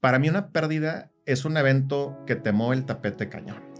[0.00, 3.70] Para mí una pérdida es un evento que te mueve el tapete cañón.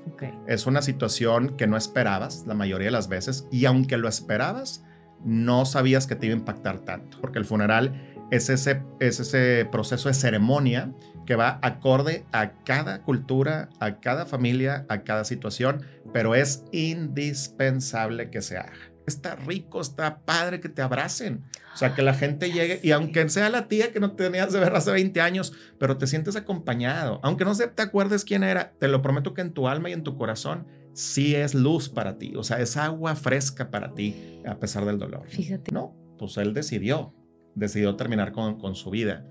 [0.47, 4.85] Es una situación que no esperabas la mayoría de las veces y aunque lo esperabas,
[5.25, 7.93] no sabías que te iba a impactar tanto, porque el funeral
[8.31, 10.93] es ese, es ese proceso de ceremonia
[11.27, 18.31] que va acorde a cada cultura, a cada familia, a cada situación, pero es indispensable
[18.31, 18.90] que se haga.
[19.07, 21.43] Está rico, está padre que te abracen.
[21.75, 24.61] O sea, que la gente llegue y aunque sea la tía que no tenías de
[24.61, 27.21] ver hace 20 años, pero te sientes acompañado.
[27.23, 30.03] Aunque no te acuerdes quién era, te lo prometo que en tu alma y en
[30.03, 32.35] tu corazón sí es luz para ti.
[32.37, 35.27] O sea, es agua fresca para ti a pesar del dolor.
[35.29, 35.73] Fíjate.
[35.73, 37.15] No, pues él decidió,
[37.55, 39.27] decidió terminar con, con su vida.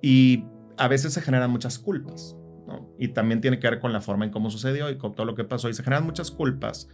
[0.00, 0.44] Y
[0.76, 2.36] a veces se generan muchas culpas.
[2.66, 2.94] ¿no?
[2.98, 5.34] Y también tiene que ver con la forma en cómo sucedió y con todo lo
[5.34, 5.68] que pasó.
[5.68, 6.88] Y se generan muchas culpas.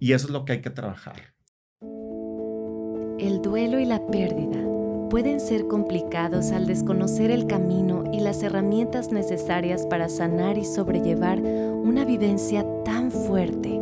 [0.00, 1.37] Y eso es lo que hay que trabajar.
[3.18, 4.58] El duelo y la pérdida
[5.10, 11.40] pueden ser complicados al desconocer el camino y las herramientas necesarias para sanar y sobrellevar
[11.40, 13.80] una vivencia tan fuerte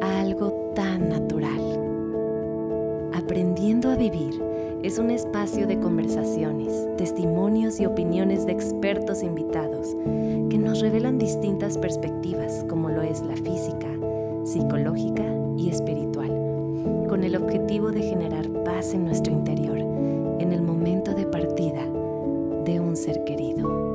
[0.00, 1.60] a algo tan natural.
[3.14, 4.40] Aprendiendo a vivir
[4.84, 11.76] es un espacio de conversaciones, testimonios y opiniones de expertos invitados que nos revelan distintas
[11.78, 13.88] perspectivas como lo es la física,
[14.44, 15.24] psicológica
[15.56, 16.27] y espiritual,
[17.08, 21.84] con el objetivo de generar paz en nuestro interior en el momento de partida
[22.64, 23.88] de un ser querido.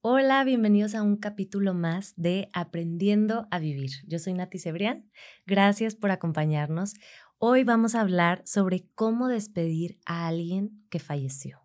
[0.00, 3.90] Hola, bienvenidos a un capítulo más de Aprendiendo a Vivir.
[4.06, 5.10] Yo soy Nati Cebrián.
[5.46, 6.94] Gracias por acompañarnos.
[7.38, 11.60] Hoy vamos a hablar sobre cómo despedir a alguien que falleció.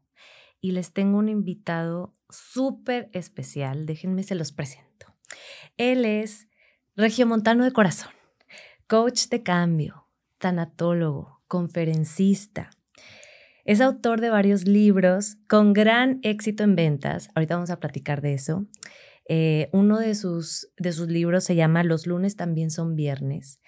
[0.59, 3.85] Y les tengo un invitado súper especial.
[3.85, 5.15] Déjenme se los presento.
[5.77, 6.47] Él es
[6.95, 8.11] regiomontano de corazón,
[8.87, 12.69] coach de cambio, tanatólogo, conferencista,
[13.63, 17.29] es autor de varios libros con gran éxito en ventas.
[17.35, 18.65] Ahorita vamos a platicar de eso.
[19.29, 23.61] Eh, uno de sus, de sus libros se llama Los lunes también son viernes.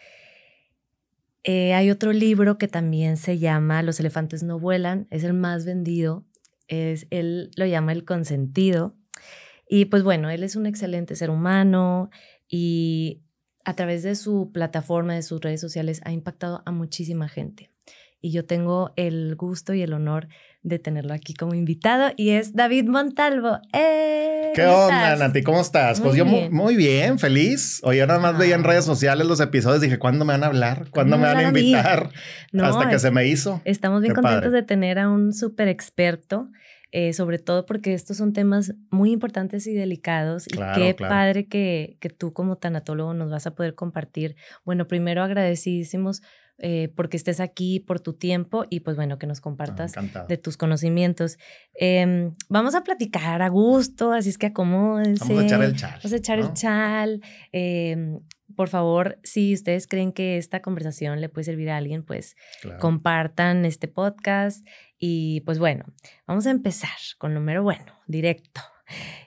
[1.43, 5.07] Eh, hay otro libro que también se llama Los elefantes no vuelan.
[5.11, 6.25] Es el más vendido.
[6.67, 8.95] Es, él lo llama El consentido.
[9.69, 12.09] Y pues bueno, él es un excelente ser humano
[12.47, 13.21] y
[13.65, 17.73] a través de su plataforma, de sus redes sociales, ha impactado a muchísima gente
[18.23, 20.29] y yo tengo el gusto y el honor
[20.61, 23.59] de tenerlo aquí como invitado y es David Montalvo.
[23.73, 24.53] ¡Eh!
[24.55, 25.43] ¿Qué onda, Nati?
[25.43, 25.99] ¿Cómo estás?
[25.99, 27.81] pues yo muy bien, feliz.
[27.83, 30.87] Hoy nada más veía en redes sociales los episodios, dije, ¿cuándo me van a hablar?
[30.89, 32.11] ¿Cuándo me van a invitar?
[32.61, 33.61] Hasta que se me hizo.
[33.65, 36.47] Estamos bien contentos de tener a un súper experto.
[36.95, 40.45] Eh, sobre todo porque estos son temas muy importantes y delicados.
[40.45, 44.35] y qué padre que, que tú como tanatólogo nos vas a poder compartir.
[44.63, 46.21] Bueno, primero agradecidísimos
[46.59, 49.93] eh, porque estés aquí, por tu tiempo y pues bueno, que nos compartas
[50.27, 51.39] de tus conocimientos.
[51.73, 55.25] Em, vamos a platicar a gusto, así es que acomódense.
[55.33, 55.91] Vamos a echar el chal.
[55.95, 57.21] Vamos a echar el chal.
[57.51, 58.19] Em,
[58.55, 62.35] por favor, si ustedes creen que esta conversación le puede servir a alguien, pues
[62.79, 64.63] compartan este podcast.
[65.05, 65.83] Y pues bueno,
[66.25, 68.61] vamos a empezar con número bueno, directo.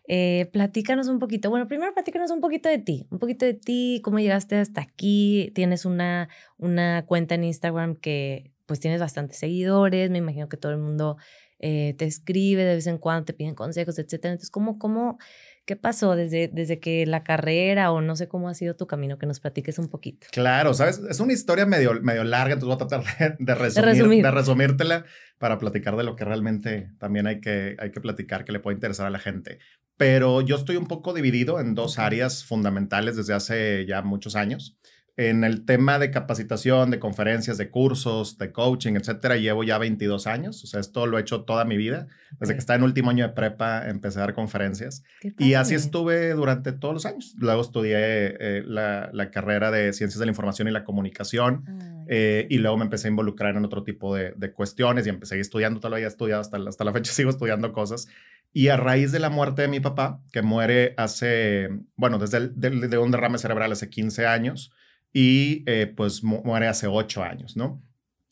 [0.09, 1.51] Eh, platícanos un poquito.
[1.51, 5.53] Bueno, primero platícanos un poquito de ti, un poquito de ti, cómo llegaste hasta aquí.
[5.55, 10.73] Tienes una, una cuenta en Instagram que pues tienes bastantes seguidores, me imagino que todo
[10.73, 11.19] el mundo
[11.59, 14.33] eh, te escribe de vez en cuando, te piden consejos, etcétera.
[14.33, 15.19] Entonces, ¿cómo, cómo,
[15.67, 19.19] ¿Qué pasó desde, desde que la carrera o no sé cómo ha sido tu camino?
[19.19, 20.29] Que nos platiques un poquito.
[20.31, 24.31] Claro, sabes, es una historia medio, medio larga, entonces voy a tratar de, resumir, de,
[24.31, 25.05] resumírtela
[25.39, 28.77] para platicar de lo que realmente también hay que, hay que platicar que le puede
[28.77, 29.59] interesar a la gente.
[29.97, 34.79] Pero yo estoy un poco dividido en dos áreas fundamentales desde hace ya muchos años
[35.17, 40.27] en el tema de capacitación, de conferencias, de cursos, de coaching, etcétera, llevo ya 22
[40.27, 40.63] años.
[40.63, 42.07] O sea, esto lo he hecho toda mi vida.
[42.39, 45.05] Desde que estaba en último año de prepa, empecé a dar conferencias.
[45.39, 47.35] Y así estuve durante todos los años.
[47.39, 51.65] Luego estudié eh, la, la, carrera de Ciencias de la Información y la Comunicación.
[52.09, 55.41] Eh, y luego me empecé a involucrar en otro tipo de, de cuestiones y empecé
[55.41, 58.07] estudiando, todavía he estudiado hasta, hasta la fecha, sigo estudiando cosas.
[58.53, 62.61] Y a raíz de la muerte de mi papá, que muere hace, bueno, desde el,
[62.61, 64.73] de, de un derrame cerebral hace 15 años,
[65.19, 67.83] y eh, pues muere hace ocho años, ¿no?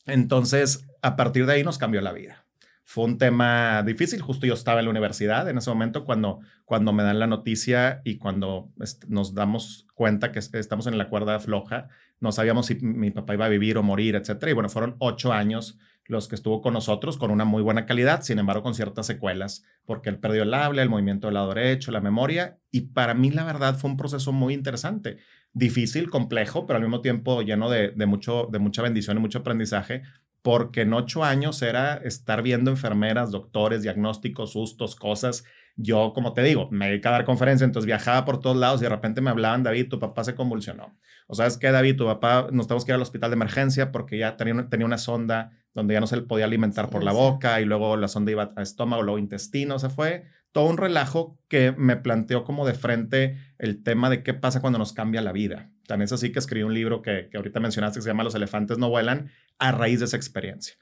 [0.05, 2.45] Entonces, a partir de ahí nos cambió la vida.
[2.83, 6.93] Fue un tema difícil, justo yo estaba en la universidad en ese momento cuando, cuando
[6.93, 8.69] me dan la noticia y cuando
[9.07, 11.87] nos damos cuenta que estamos en la cuerda floja,
[12.19, 14.51] no sabíamos si mi papá iba a vivir o morir, etcétera.
[14.51, 18.21] Y bueno, fueron ocho años los que estuvo con nosotros con una muy buena calidad,
[18.21, 21.91] sin embargo con ciertas secuelas, porque él perdió el habla, el movimiento del lado derecho,
[21.91, 25.17] la memoria, y para mí la verdad fue un proceso muy interesante
[25.55, 30.03] difícil, complejo, pero al mismo tiempo lleno de, mucho, de mucha bendición y mucho aprendizaje,
[30.41, 35.45] porque en ocho años era estar viendo enfermeras, doctores, diagnósticos, sustos, cosas.
[35.77, 38.83] Yo, como te digo, me dediqué a dar conferencias, entonces viajaba por todos lados y
[38.83, 40.99] de repente me hablaban, David, tu papá se convulsionó.
[41.27, 44.17] O sabes qué, David, tu papá nos tenemos que ir al hospital de emergencia porque
[44.17, 47.59] ya tenía, tenía una sonda donde ya no se le podía alimentar por la boca
[47.61, 50.25] y luego la sonda iba a estómago, luego intestino, o sea, fue
[50.55, 54.79] todo un relajo que me planteó como de frente el tema de qué pasa cuando
[54.79, 55.69] nos cambia la vida.
[55.85, 58.35] También es así que escribí un libro que, que ahorita mencionaste que se llama Los
[58.35, 60.77] elefantes no vuelan a raíz de esa experiencia.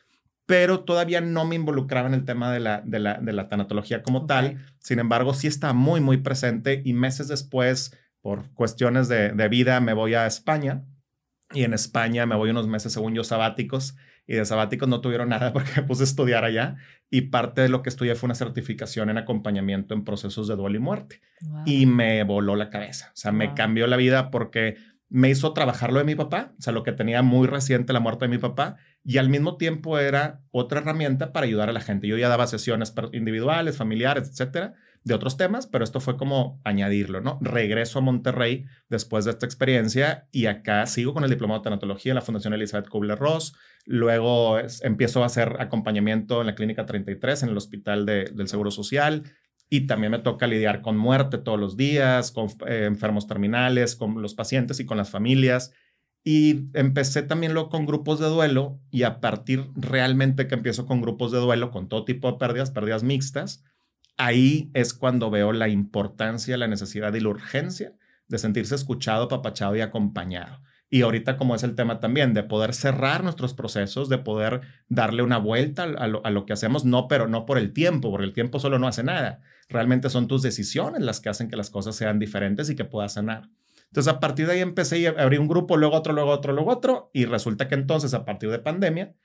[0.45, 4.03] Pero todavía no me involucraba en el tema de la, de la, de la tanatología
[4.03, 4.63] como tal.
[4.77, 9.79] Sin embargo, sí está muy, muy presente y meses después, por cuestiones de, de vida,
[9.79, 10.83] me voy a España
[11.51, 15.29] y en España me voy unos meses, según yo, sabáticos y de sabáticos no tuvieron
[15.29, 16.75] nada porque me puse a estudiar allá
[17.09, 20.77] y parte de lo que estudié fue una certificación en acompañamiento en procesos de duelo
[20.77, 21.21] y muerte
[21.65, 24.77] y me voló la cabeza, o sea, me cambió la vida porque
[25.13, 27.99] me hizo trabajar lo de mi papá, o sea, lo que tenía muy reciente la
[27.99, 31.81] muerte de mi papá, y al mismo tiempo era otra herramienta para ayudar a la
[31.81, 32.07] gente.
[32.07, 34.73] Yo ya daba sesiones individuales, familiares, etcétera,
[35.03, 37.37] de otros temas, pero esto fue como añadirlo, ¿no?
[37.41, 42.13] Regreso a Monterrey después de esta experiencia y acá sigo con el diplomado de tanatología
[42.13, 43.55] en la Fundación Elizabeth Kubler-Ross.
[43.85, 49.23] Luego empiezo a hacer acompañamiento en la Clínica 33 en el Hospital del Seguro Social
[49.69, 54.21] y también me toca lidiar con muerte todos los días, con eh, enfermos terminales, con
[54.21, 55.73] los pacientes y con las familias.
[56.23, 61.01] Y empecé también luego con grupos de duelo y a partir realmente que empiezo con
[61.01, 63.63] grupos de duelo, con todo tipo de pérdidas, pérdidas mixtas,
[64.15, 67.93] ahí es cuando veo la importancia, la necesidad y la urgencia
[68.27, 70.61] de sentirse escuchado, papachado y acompañado.
[70.93, 75.23] Y ahorita como es el tema también de poder cerrar nuestros procesos, de poder darle
[75.23, 78.33] una vuelta a lo, a que hacemos, no, pero no por el tiempo, porque el
[78.33, 79.41] tiempo solo no hace nada.
[79.69, 83.13] Realmente son tus decisiones las que hacen que las cosas sean diferentes y que puedas
[83.13, 83.49] sanar.
[83.87, 86.69] Entonces a partir de ahí empecé y abrí un grupo, luego otro, luego otro, luego
[86.69, 89.15] otro, y resulta que entonces a partir de pandemia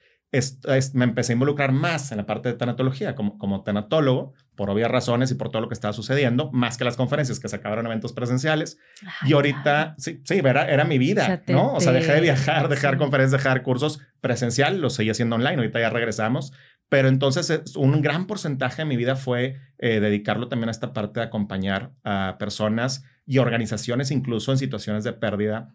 [0.93, 4.91] me empecé a involucrar más en la parte de tanatología como, como tanatólogo, por obvias
[4.91, 7.87] razones y por todo lo que estaba sucediendo, más que las conferencias que se acabaron
[7.87, 8.79] eventos presenciales.
[9.25, 11.75] y ahorita, sí, sí era, era mi vida, ¿no?
[11.75, 15.81] O sea, dejé de viajar, dejar conferencias, dejar cursos presencial, lo seguí haciendo online, ahorita
[15.81, 16.53] ya regresamos.
[16.89, 21.21] Pero entonces un gran porcentaje de mi vida fue eh, dedicarlo también a esta parte
[21.21, 25.75] de acompañar a personas y organizaciones, incluso en situaciones de pérdida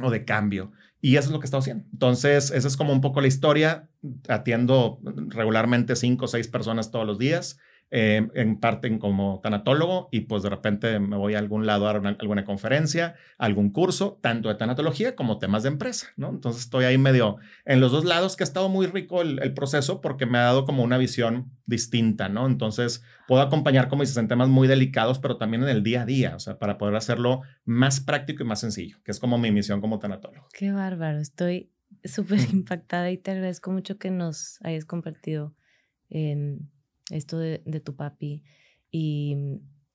[0.00, 0.72] o de cambio.
[1.00, 1.84] Y eso es lo que he estado haciendo.
[1.92, 3.88] Entonces, esa es como un poco la historia.
[4.28, 7.58] Atiendo regularmente cinco o seis personas todos los días.
[7.92, 11.92] Eh, en parte como tanatólogo y pues de repente me voy a algún lado a
[11.92, 16.30] dar alguna conferencia, algún curso, tanto de tanatología como temas de empresa, ¿no?
[16.30, 19.54] Entonces estoy ahí medio en los dos lados que ha estado muy rico el, el
[19.54, 22.46] proceso porque me ha dado como una visión distinta, ¿no?
[22.46, 26.06] Entonces puedo acompañar, como dices, en temas muy delicados, pero también en el día a
[26.06, 29.52] día, o sea, para poder hacerlo más práctico y más sencillo, que es como mi
[29.52, 30.48] misión como tanatólogo.
[30.52, 31.70] Qué bárbaro, estoy
[32.02, 35.54] súper impactada y te agradezco mucho que nos hayas compartido
[36.08, 36.68] en
[37.10, 38.42] esto de, tu papi
[38.90, 39.36] y,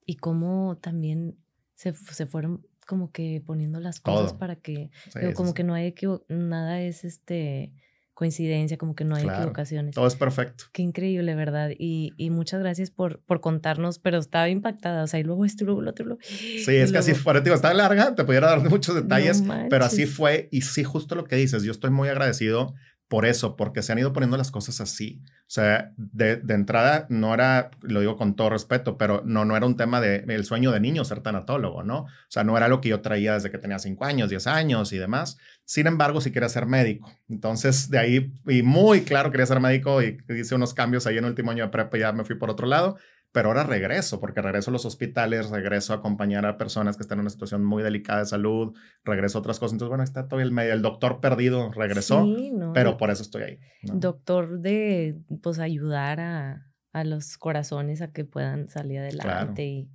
[0.05, 1.37] y cómo también
[1.75, 4.91] se, se, fueron como que poniendo las cosas para que,
[5.35, 5.93] como que no hay
[6.29, 7.73] nada es este
[8.21, 9.95] coincidencia, como que no hay equivocaciones.
[9.95, 10.65] Todo es perfecto.
[10.73, 11.71] Qué increíble, ¿verdad?
[11.75, 15.65] Y, y, muchas gracias por, por contarnos, pero estaba impactada, o sea, y luego esto,
[15.65, 16.05] luego lo otro.
[16.05, 19.85] Luego, sí, es que así fue, digo, está larga, te pudiera dar muchos detalles, pero
[19.85, 22.75] así fue, y sí, justo lo que dices, yo estoy muy agradecido
[23.11, 25.21] por eso, porque se han ido poniendo las cosas así.
[25.41, 29.57] O sea, de, de, entrada no era, lo digo con todo respeto, pero no, no
[29.57, 32.03] era un tema de el sueño de niño ser tanatólogo, ¿no?
[32.03, 34.93] O sea, no era lo que yo traía desde que tenía 5 años, 10 años
[34.93, 35.38] y demás.
[35.65, 37.12] Sin embargo, sí quería ser médico.
[37.27, 41.25] Entonces, de ahí, y muy claro, quería ser médico y hice unos cambios ahí en
[41.25, 42.95] el último año de prepa ya me fui por otro lado
[43.31, 47.17] pero ahora regreso, porque regreso a los hospitales, regreso a acompañar a personas que están
[47.17, 49.73] en una situación muy delicada de salud, regreso a otras cosas.
[49.73, 50.73] Entonces, bueno, está todo el medio.
[50.73, 52.25] El doctor perdido regresó,
[52.73, 53.59] pero por eso estoy ahí.
[53.83, 59.65] Doctor de, pues, ayudar a, a, los corazones a que puedan salir adelante.
[59.65, 59.89] Y,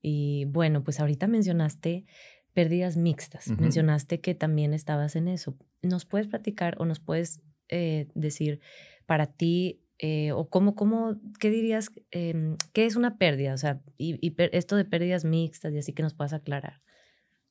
[0.00, 2.04] y, bueno, pues ahorita mencionaste
[2.52, 3.48] pérdidas mixtas.
[3.48, 5.56] Mencionaste que también estabas en eso.
[5.82, 8.60] ¿Nos puedes platicar o nos puedes eh, decir
[9.06, 13.54] para ti eh, o cómo, cómo, qué dirías, eh, qué es una pérdida?
[13.54, 16.80] O sea, y, esto de pérdidas mixtas y así que nos puedas aclarar.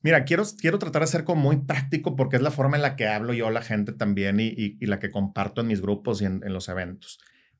[0.02, 2.96] Mira, quiero, quiero tratar de ser como muy práctico porque es la forma en la
[2.96, 6.20] que hablo yo a la gente también y, y, la que comparto en mis grupos
[6.20, 7.18] y en, en, los eventos.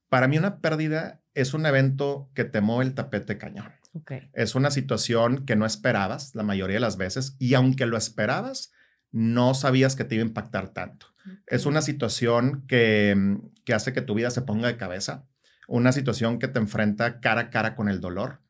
[0.09, 3.73] Para mí una pérdida es un evento que te mueve el tapete cañón.
[3.95, 4.31] Okay.
[4.33, 8.73] Es una situación que no esperabas la mayoría de las veces y aunque lo esperabas,
[9.12, 11.07] no sabías que te iba a impactar tanto.
[11.47, 15.26] Es una situación que, mm, que hace que tu vida se ponga de cabeza,
[15.69, 18.40] una situación que te enfrenta cara a cara con el dolor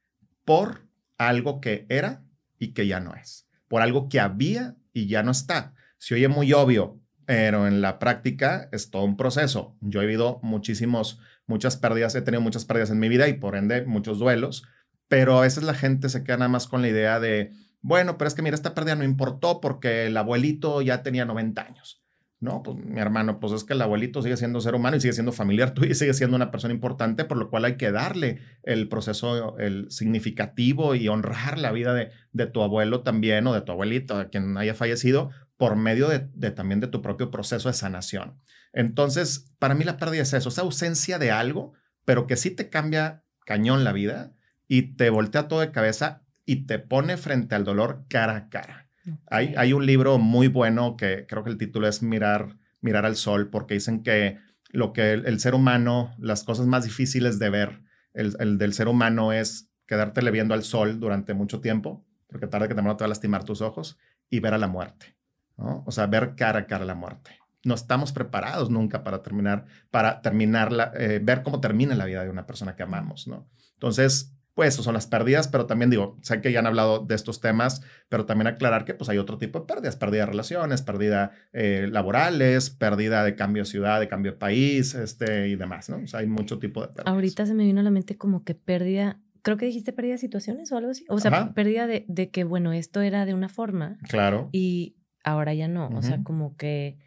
[0.44, 0.86] por
[1.18, 2.24] algo que era
[2.58, 5.74] y que ya no es, por algo que había y ya no está.
[5.98, 9.76] Si oye muy obvio, pero en la práctica es todo un proceso.
[9.80, 13.56] Yo he vivido muchísimos, muchas pérdidas, he tenido muchas pérdidas en mi vida y por
[13.56, 14.64] ende muchos duelos,
[15.08, 17.52] pero a veces la gente se queda nada más con la idea de,
[17.82, 21.62] bueno, pero es que mira, esta pérdida no importó porque el abuelito ya tenía 90
[21.62, 22.02] años.
[22.38, 25.12] No, pues mi hermano, pues es que el abuelito sigue siendo ser humano y sigue
[25.12, 28.40] siendo familiar tuyo y sigue siendo una persona importante, por lo cual hay que darle
[28.64, 33.60] el proceso, el significativo y honrar la vida de, de tu abuelo también o de
[33.60, 37.74] tu abuelito, quien haya fallecido, por medio de, de, también de tu propio proceso de
[37.74, 38.40] sanación.
[38.72, 41.74] Entonces, para mí la pérdida es eso, esa ausencia de algo,
[42.04, 44.34] pero que sí te cambia cañón la vida
[44.66, 48.88] y te voltea todo de cabeza y te pone frente al dolor cara a cara.
[49.28, 53.16] Hay, hay, un libro muy bueno que creo que el título es Mirar, mirar al
[53.16, 54.38] sol, porque dicen que
[54.70, 57.82] lo que el, ser humano, las cosas más difíciles de ver,
[58.14, 62.68] el, el, del ser humano es quedártele viendo al sol durante mucho tiempo, porque tarde
[62.68, 63.98] que temprano te va a lastimar tus ojos,
[64.32, 65.14] y ver a la muerte,
[65.58, 65.84] ¿no?
[65.86, 67.38] O sea, ver cara a cara la muerte.
[67.64, 72.24] No estamos preparados nunca para terminar, para terminar, la, eh, ver cómo termina la vida
[72.24, 73.46] de una persona que amamos, ¿no?
[73.74, 77.14] Entonces, pues eso son las pérdidas, pero también digo, sé que ya han hablado de
[77.14, 80.82] estos temas, pero también aclarar que pues hay otro tipo de pérdidas, pérdida de relaciones,
[80.82, 85.88] pérdida eh, laborales, pérdida de cambio de ciudad, de cambio de país, este y demás,
[85.88, 85.98] ¿no?
[85.98, 87.06] O sea, hay mucho tipo de pérdidas.
[87.06, 90.18] Ahorita se me vino a la mente como que pérdida, creo que dijiste pérdida de
[90.18, 93.48] situaciones o algo así, o sea, pérdida de, de, que, bueno, esto era de una
[93.48, 93.96] forma.
[94.08, 94.50] Claro.
[94.52, 96.98] Y ahora ya no, o sea, como que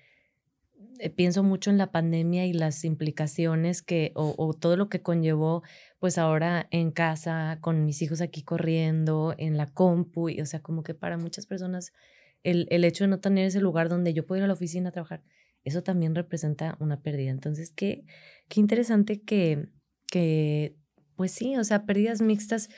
[1.00, 5.02] eh, pienso mucho en la pandemia y las implicaciones que, o, o, todo lo que
[5.02, 5.64] conllevó,
[6.00, 10.62] pues ahora en casa, con mis hijos aquí corriendo, en la compu, y, o sea,
[10.62, 11.94] como que para muchas personas
[12.44, 14.90] el, el hecho de no tener ese lugar donde yo puedo ir a la oficina
[14.90, 15.24] a trabajar,
[15.64, 17.32] eso también representa una pérdida.
[17.32, 18.06] Entonces, qué,
[18.48, 19.68] qué interesante que,
[20.08, 20.78] que,
[21.16, 22.70] pues sí, o sea, pérdidas mixtas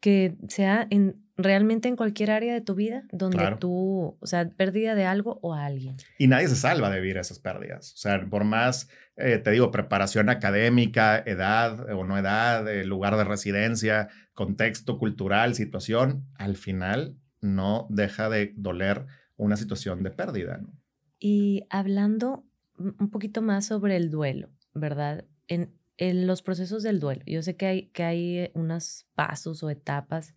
[0.00, 4.94] que sea en, realmente en cualquier área de tu vida donde tú, o sea, pérdida
[4.94, 5.96] de algo o a alguien.
[6.18, 7.92] Y nadie se salva de vivir esas pérdidas.
[7.94, 13.16] O sea, por más, eh, te digo, preparación académica, edad o no edad, eh, lugar
[13.16, 20.60] de residencia, contexto cultural, situación, al final no deja de doler una situación de pérdida.
[21.18, 22.44] Y hablando
[22.78, 25.24] un poquito más sobre el duelo, ¿verdad?
[25.48, 29.70] En, en los procesos del duelo, yo sé que hay, que hay unos pasos o
[29.70, 30.34] etapas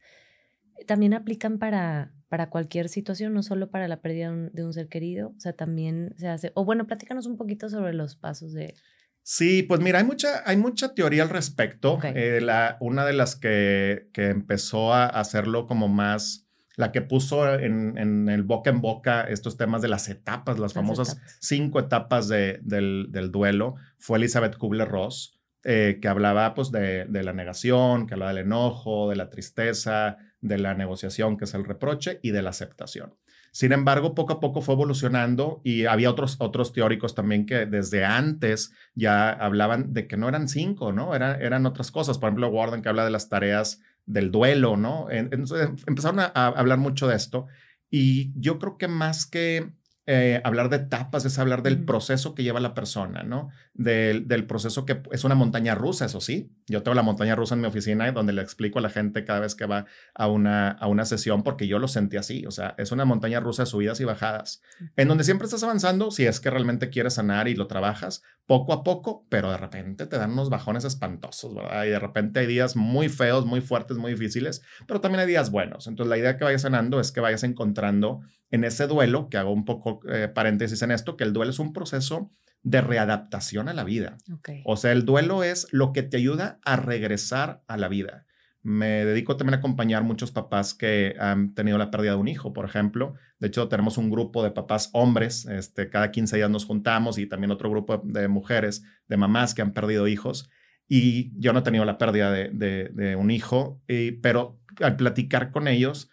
[0.86, 5.34] también aplican para, para cualquier situación, no solo para la pérdida de un, ser querido,
[5.36, 8.76] o sea, también se hace, o bueno, platícanos un poquito sobre los pasos de...
[9.24, 12.00] Sí, pues mira, hay mucha, hay mucha teoría al respecto.
[12.02, 17.54] Eh, la, una de las que, que empezó a hacerlo como más, la que puso
[17.54, 22.30] en, en, el boca en boca estos temas de las etapas, las, famosas cinco etapas
[22.30, 25.34] de, del, del, duelo, fue Elizabeth Kubler-Ross.
[25.64, 30.18] Eh, que hablaba pues de, de, la negación, que hablaba del enojo, de la tristeza,
[30.42, 33.16] de la negociación, que es el reproche, y de la aceptación.
[33.52, 38.06] Sin embargo, poco a poco fue evolucionando y había otros, otros teóricos también que desde
[38.06, 41.16] antes ya hablaban de que no eran cinco, ¿no?
[41.16, 42.20] Era, eran otras cosas.
[42.20, 45.08] Por ejemplo, Warden que habla de las tareas del duelo, ¿no?
[45.10, 47.48] Empezaron a, a hablar mucho de esto
[47.90, 49.72] y yo creo que más que
[50.10, 53.50] eh, hablar de etapas es hablar del proceso que lleva la persona, ¿no?
[53.74, 56.50] Del, del, proceso que es una montaña rusa, eso sí.
[56.66, 59.42] Yo tengo la montaña rusa en mi oficina donde le explico a la gente cada
[59.42, 59.86] vez que va
[60.16, 62.46] a una, a una sesión porque yo lo sentí así.
[62.46, 64.62] O sea, es una montaña rusa de subidas y bajadas,
[64.96, 68.72] en donde siempre estás avanzando si es que realmente quieres sanar y lo trabajas poco
[68.72, 71.84] a poco, pero de repente te dan unos bajones espantosos, ¿verdad?
[71.84, 75.52] Y de repente hay días muy feos, muy fuertes, muy difíciles, pero también hay días
[75.52, 75.86] buenos.
[75.86, 79.52] Entonces, la idea que vayas sanando es que vayas encontrando en ese duelo, que hago
[79.52, 82.32] un poco eh, paréntesis en esto, que el duelo es un proceso
[82.64, 84.18] de readaptación a la vida.
[84.66, 88.26] O sea, el duelo es lo que te ayuda a regresar a la vida.
[88.62, 92.52] Me dedico también a acompañar muchos papás que han tenido la pérdida de un hijo,
[92.52, 93.14] por ejemplo.
[93.40, 97.28] De hecho, tenemos un grupo de papás hombres, este, cada 15 días nos juntamos y
[97.28, 100.50] también otro grupo de mujeres, de mamás que han perdido hijos.
[100.90, 105.52] Y yo no he tenido la pérdida de, de, un hijo, y, pero al platicar
[105.52, 106.10] con ellos,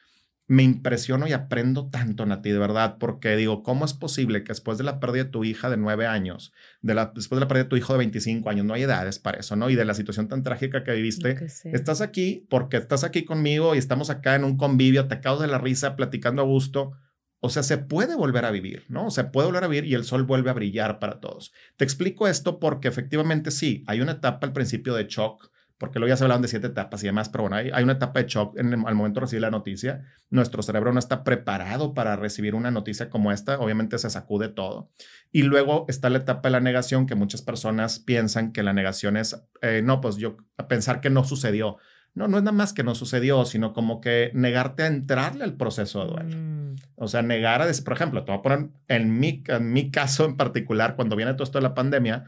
[0.47, 4.77] me impresiono y aprendo tanto, Nati, de verdad, porque digo, ¿cómo es posible que después
[4.77, 7.65] de la pérdida de tu hija de nueve años, de la, después de la pérdida
[7.65, 9.71] de tu hijo de 25 años, no hay edades para eso, ¿no?
[9.71, 11.37] Y de la situación tan trágica que viviste,
[11.73, 15.59] estás aquí porque estás aquí conmigo y estamos acá en un convivio, atacados de la
[15.59, 16.93] risa, platicando a gusto.
[17.41, 19.11] O sea, se puede volver a vivir, ¿no?
[19.11, 21.53] Se puede volver a vivir y el sol vuelve a brillar para todos.
[21.77, 26.13] Te explico esto porque efectivamente sí, hay una etapa al principio de shock, porque luego
[26.13, 28.57] ya se hablaban de siete etapas y demás, pero bueno, hay, una etapa de shock
[28.59, 30.05] en al momento de recibir la noticia.
[30.31, 34.91] Nuestro cerebro no está preparado para recibir una noticia como esta, obviamente se sacude todo.
[35.33, 39.17] Y luego está la etapa de la negación, que muchas personas piensan que la negación
[39.17, 40.37] es, eh, no, pues yo,
[40.69, 41.79] pensar que no sucedió.
[42.15, 45.57] No, no es nada más que no sucedió, sino como que negarte a entrarle al
[45.57, 46.37] proceso de duelo.
[46.37, 46.77] Mm.
[46.95, 50.25] O sea, negar a, por ejemplo, te voy a poner en mi, en mi caso
[50.25, 52.27] en particular, cuando viene todo esto de la pandemia,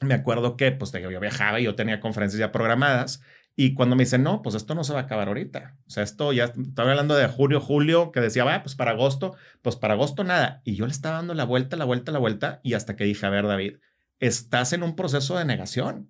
[0.00, 3.20] me acuerdo que pues yo viajaba y yo tenía conferencias ya programadas
[3.56, 5.76] y cuando me dicen, no, pues esto no se va a acabar ahorita.
[5.86, 9.36] O sea, esto ya, estaba hablando de julio, julio, que decía, va, pues para agosto,
[9.60, 10.62] pues para agosto nada.
[10.64, 13.26] Y yo le estaba dando la vuelta, la vuelta, la vuelta, y hasta que dije,
[13.26, 13.76] a ver, David,
[14.18, 16.08] estás en un proceso de negación.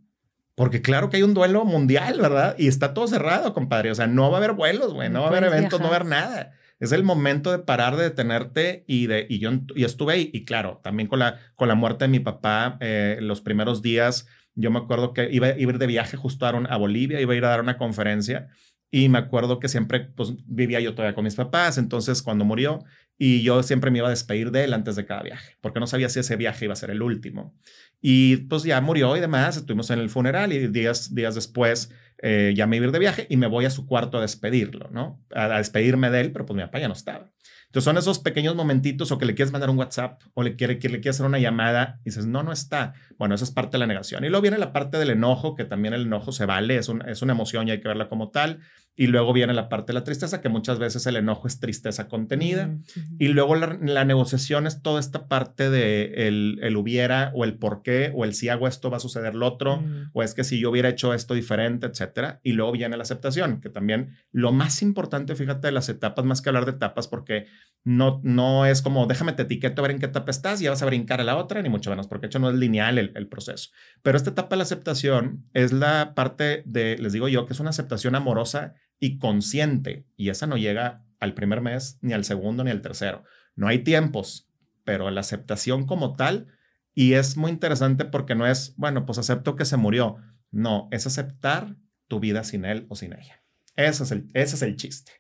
[0.54, 2.54] Porque claro que hay un duelo mundial, ¿verdad?
[2.59, 3.90] Y está todo cerrado, compadre.
[3.90, 5.94] O sea, no va a haber vuelos, güey, no, va a haber eventos, no va
[5.94, 6.52] a haber nada.
[6.80, 10.30] Es el momento de parar de detenerte y de y yo y estuve ahí.
[10.32, 14.26] Y claro, también con la con la muerte de mi papá eh, los primeros días
[14.54, 17.37] yo me acuerdo que iba, a ir de viaje justo a, a Bolivia, iba a
[17.37, 18.49] ir a dar una conferencia
[18.90, 22.80] y me acuerdo que siempre pues, vivía yo todavía con mis papás, entonces cuando murió
[23.16, 25.87] y yo siempre me iba a despedir de él antes de cada viaje, porque no
[25.87, 27.54] sabía si ese viaje iba a ser el último.
[28.00, 32.52] Y pues ya murió y demás, estuvimos en el funeral y días, días después eh,
[32.54, 34.88] ya me iba a ir de viaje y me voy a su cuarto a despedirlo,
[34.90, 35.20] ¿no?
[35.34, 37.30] A, despedirme de él, pero pues mi papá ya no estaba.
[37.66, 40.78] Entonces son esos pequeños momentitos o que le quieres mandar un WhatsApp o le, quiere,
[40.78, 42.94] quieres hacer una llamada y dices, no, no está.
[43.16, 44.24] Bueno, eso es parte de la negación.
[44.24, 47.22] Y luego viene la parte del enojo, que también el enojo se vale, es, es
[47.22, 48.60] una emoción y hay que verla como tal.
[48.97, 52.09] Y luego viene la parte de la tristeza, que muchas veces el enojo es tristeza
[52.09, 52.76] contenida.
[53.18, 57.82] Y luego la, negociación es toda esta parte de el, el, hubiera o el por
[57.82, 60.11] qué o el si hago esto va a suceder lo otro mm.
[60.12, 62.40] o es que si yo hubiera hecho esto diferente, etcétera.
[62.42, 66.42] Y luego viene la aceptación, que también lo más importante, fíjate, de las etapas, más
[66.42, 67.47] que hablar de etapas, porque
[67.85, 70.70] no, no es como déjame te etiqueto a ver en qué etapa estás y ya
[70.70, 72.99] vas a brincar a la otra, ni mucho menos, porque de hecho no es lineal
[72.99, 73.70] el, el proceso.
[74.02, 77.61] Pero esta etapa de la aceptación es la parte de, les digo yo, que es
[77.61, 80.07] una aceptación amorosa y consciente.
[80.16, 83.25] Y esa no llega al primer mes, ni al segundo, ni al tercero.
[83.57, 84.49] No hay tiempos,
[84.85, 86.49] pero la aceptación como tal,
[86.95, 90.16] y es muy interesante porque no es, bueno, pues acepto que se murió.
[90.50, 91.76] No, es aceptar
[92.09, 93.42] tu vida sin él o sin ella.
[93.76, 95.12] Ese es el, ese es el chiste.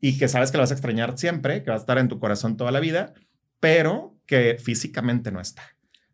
[0.00, 2.18] Y que sabes que lo vas a extrañar siempre, que va a estar en tu
[2.18, 3.14] corazón toda la vida,
[3.60, 5.62] pero que físicamente no está.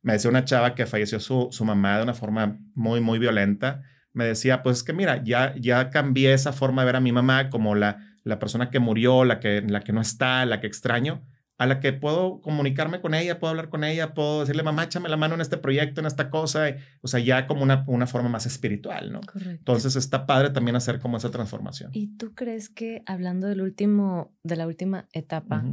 [0.02, 3.82] Me decía una chava que falleció su, su mamá de una forma muy, muy violenta
[4.18, 7.12] me decía, pues es que mira, ya, ya cambié esa forma de ver a mi
[7.12, 10.66] mamá como la, la persona que murió, la que, la que no está, la que
[10.66, 11.22] extraño,
[11.56, 15.08] a la que puedo comunicarme con ella, puedo hablar con ella, puedo decirle, mamá, échame
[15.08, 16.66] la mano en este proyecto, en esta cosa,
[17.00, 19.20] o sea, ya como una, una forma más espiritual, ¿no?
[19.20, 19.50] Correcto.
[19.50, 21.92] Entonces está padre también hacer como esa transformación.
[21.94, 25.64] ¿Y tú crees que, hablando del último, de la última etapa,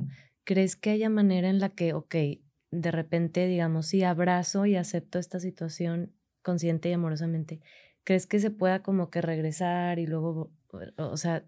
[0.44, 2.16] crees que haya manera en la que, ok,
[2.70, 7.60] de repente, digamos, sí, abrazo y acepto esta situación consciente y amorosamente,
[8.06, 10.54] ¿Crees que se pueda como que regresar y luego,
[10.98, 11.44] o sea,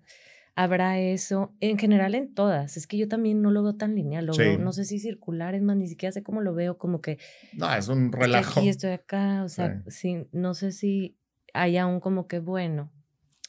[0.55, 1.55] habrá eso?
[1.61, 2.75] En general en todas.
[2.75, 4.25] Es que yo también no lo veo tan lineal.
[4.25, 6.99] Lo veo, no sé si circular, es más, ni siquiera sé cómo lo veo, como
[6.99, 7.17] que...
[7.53, 8.49] No, es un relajo.
[8.49, 10.27] Estoy aquí, estoy acá, o sea, sí.
[10.33, 11.17] no sé si
[11.53, 12.91] hay aún como que, bueno,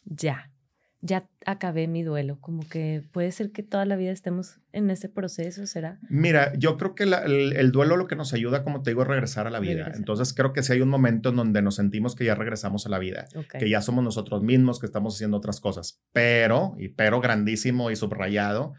[0.04, 0.52] ya
[1.00, 5.08] ya acabé mi duelo, como que puede ser que toda la vida estemos en ese
[5.08, 6.00] proceso, ¿será?
[6.08, 9.46] Mira, yo creo que el, duelo lo que nos ayuda, como te digo, es regresar
[9.46, 9.92] a la vida.
[9.94, 12.88] Entonces creo que si hay un momento en donde nos sentimos que ya regresamos a
[12.88, 13.26] la vida,
[13.58, 17.96] que ya somos nosotros mismos, que estamos haciendo otras cosas, pero, y pero grandísimo y
[17.96, 18.74] subrayado,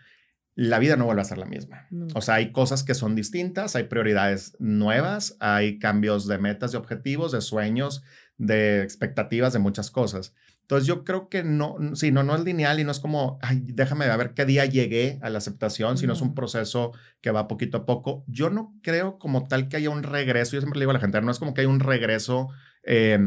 [0.56, 1.88] la vida no vuelve a ser la misma.
[2.16, 6.78] O sea, hay cosas que son distintas, hay prioridades nuevas, hay cambios de metas, de
[6.78, 8.04] objetivos, de sueños,
[8.38, 10.36] de expectativas, de muchas cosas.
[10.70, 13.64] Entonces yo creo que no, sí, no, no es lineal y no es como, ay,
[13.74, 17.78] déjame ver qué día llegué a la aceptación, sino es un proceso que va poquito
[17.78, 18.24] a poco.
[18.28, 21.00] Yo no creo como tal que haya un regreso, yo siempre le digo a la
[21.00, 22.50] gente, no es como que hay un regreso
[22.84, 23.18] eh,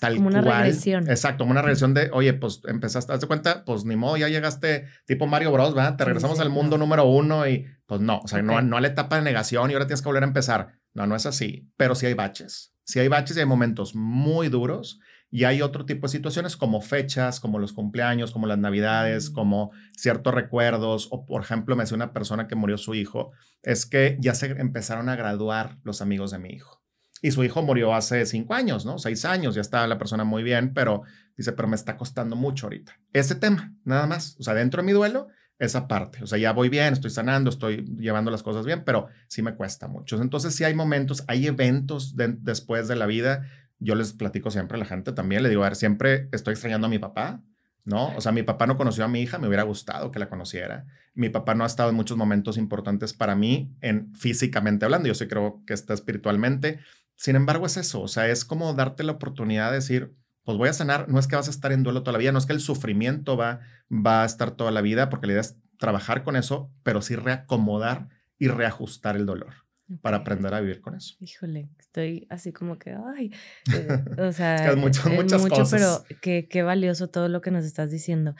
[0.00, 1.06] tal como una regresión.
[1.10, 4.30] Exacto, como una regresión de, oye, pues empezaste, haz de cuenta, pues ni modo, ya
[4.30, 5.96] llegaste tipo Mario Bros, ¿verdad?
[5.96, 8.88] Te regresamos al mundo número uno y pues no, o sea, no, no a la
[8.88, 10.78] etapa de negación y ahora tienes que volver a empezar.
[10.94, 12.72] No, no es así, pero sí hay baches.
[12.84, 14.98] Sí hay baches y hay momentos muy duros
[15.30, 19.34] y hay otro tipo de situaciones como fechas, como los cumpleaños, como las navidades, mm.
[19.34, 21.08] como ciertos recuerdos.
[21.10, 24.46] O, por ejemplo, me decía una persona que murió su hijo, es que ya se
[24.46, 26.82] empezaron a graduar los amigos de mi hijo.
[27.22, 28.98] Y su hijo murió hace cinco años, ¿no?
[28.98, 31.02] Seis años, ya estaba la persona muy bien, pero
[31.36, 33.00] dice, pero me está costando mucho ahorita.
[33.12, 34.36] Ese tema, nada más.
[34.38, 36.22] O sea, dentro de mi duelo, esa parte.
[36.22, 39.54] O sea, ya voy bien, estoy sanando, estoy llevando las cosas bien, pero sí me
[39.54, 40.20] cuesta mucho.
[40.20, 43.46] Entonces, sí hay momentos, hay eventos después de la vida
[43.78, 46.86] yo les platico siempre a la gente también, le digo, a ver, siempre estoy extrañando
[46.86, 47.42] a mi papá,
[47.84, 48.14] ¿no?
[48.16, 50.86] O sea, mi papá no conoció a mi hija, me hubiera gustado que la conociera.
[51.14, 55.14] Mi papá no ha estado en muchos momentos importantes para mí, en físicamente hablando, yo
[55.14, 56.80] sí creo que está espiritualmente.
[57.14, 60.68] Sin embargo, es eso, o sea, es como darte la oportunidad de decir, pues voy
[60.68, 62.46] a sanar, no es que vas a estar en duelo toda la vida, no es
[62.46, 63.60] que el sufrimiento va,
[63.90, 67.16] va a estar toda la vida, porque la idea es trabajar con eso, pero sí
[67.16, 68.08] reacomodar
[68.38, 69.65] y reajustar el dolor.
[70.02, 71.14] Para aprender a vivir con eso.
[71.20, 73.32] Híjole, estoy así como que, ay,
[73.72, 77.64] eh, o sea, es, mucho, muchas mucho, pero qué, qué valioso todo lo que nos
[77.64, 78.34] estás diciendo.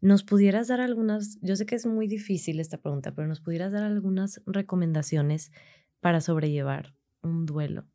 [0.00, 3.72] ¿Nos pudieras dar algunas, yo sé que es muy difícil esta pregunta, pero nos pudieras
[3.72, 5.52] dar algunas recomendaciones
[6.00, 7.86] para sobrellevar un duelo?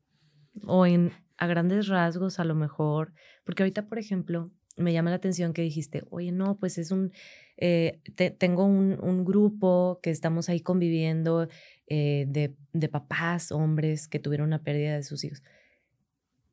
[0.66, 5.18] O en, a grandes rasgos a lo mejor, porque ahorita, por ejemplo, me llama la
[5.18, 7.12] atención que dijiste, oye, no, pues es un,
[7.58, 8.00] eh,
[8.38, 11.48] tengo un, un, grupo que estamos ahí conviviendo
[11.88, 15.44] eh, de, de, papás, hombres que tuvieron una pérdida de sus hijos.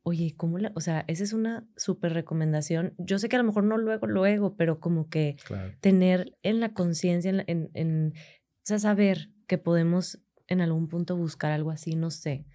[0.03, 2.95] Oye, ¿cómo la, o sea, esa es una súper recomendación.
[2.99, 5.37] Yo sé que a lo mejor no luego, luego, pero como que
[5.81, 11.53] tener en la conciencia, en, en, o sea, saber que podemos en algún punto buscar
[11.53, 12.47] algo así, no sé.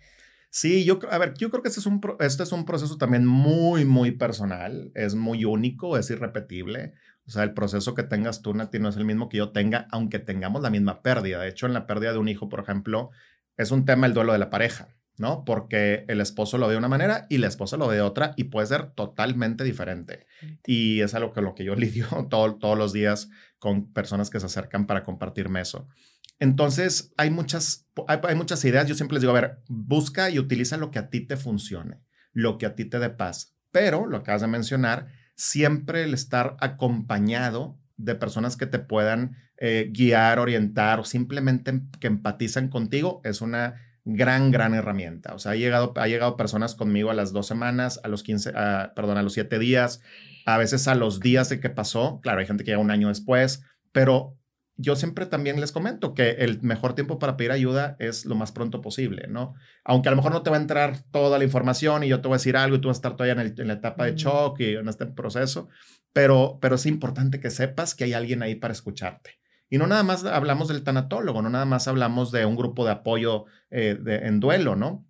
[0.55, 3.25] Sí, yo, a ver, yo creo que este es, un, este es un proceso también
[3.25, 6.93] muy, muy personal, es muy único, es irrepetible.
[7.25, 9.87] O sea, el proceso que tengas tú, Nati, no es el mismo que yo tenga,
[9.89, 11.39] aunque tengamos la misma pérdida.
[11.39, 13.09] De hecho, en la pérdida de un hijo, por ejemplo,
[13.57, 15.43] es un tema el duelo de la pareja, ¿no?
[15.43, 18.35] Porque el esposo lo ve de una manera y la esposa lo ve de otra
[18.37, 20.27] y puede ser totalmente diferente.
[20.67, 24.45] Y es algo que lo que yo lidio todos los días con personas que se
[24.45, 25.87] acercan para compartirme eso.
[26.39, 28.87] Entonces, hay muchas, hay, muchas ideas.
[28.87, 32.01] Yo siempre les digo, a ver, busca y utiliza lo que a ti te funcione,
[32.33, 33.55] lo que a ti te dé paz.
[33.71, 39.89] Pero, lo acabas de mencionar, siempre el estar acompañado de personas que te puedan eh,
[39.91, 45.33] guiar, orientar o simplemente que empatizan contigo es una gran, gran herramienta.
[45.33, 48.51] O sea, ha llegado, ha llegado personas conmigo a las dos semanas, a los 15,
[48.95, 50.01] perdón, a los siete días,
[50.45, 52.19] a veces a los días de que pasó.
[52.21, 54.37] Claro, hay gente que llega un año después, pero
[54.75, 58.51] yo siempre también les comento que el mejor tiempo para pedir ayuda es lo más
[58.51, 59.53] pronto posible, ¿no?
[59.83, 62.27] Aunque a lo mejor no te va a entrar toda la información y yo te
[62.27, 64.59] voy a decir algo y tú vas a estar todavía en, la etapa de shock
[64.61, 65.69] y en este proceso,
[66.11, 69.39] pero, pero es importante que sepas que hay alguien ahí para escucharte.
[69.69, 72.91] Y no nada más hablamos del tanatólogo, no nada más hablamos de un grupo de
[72.91, 75.05] apoyo eh, en duelo, ¿no?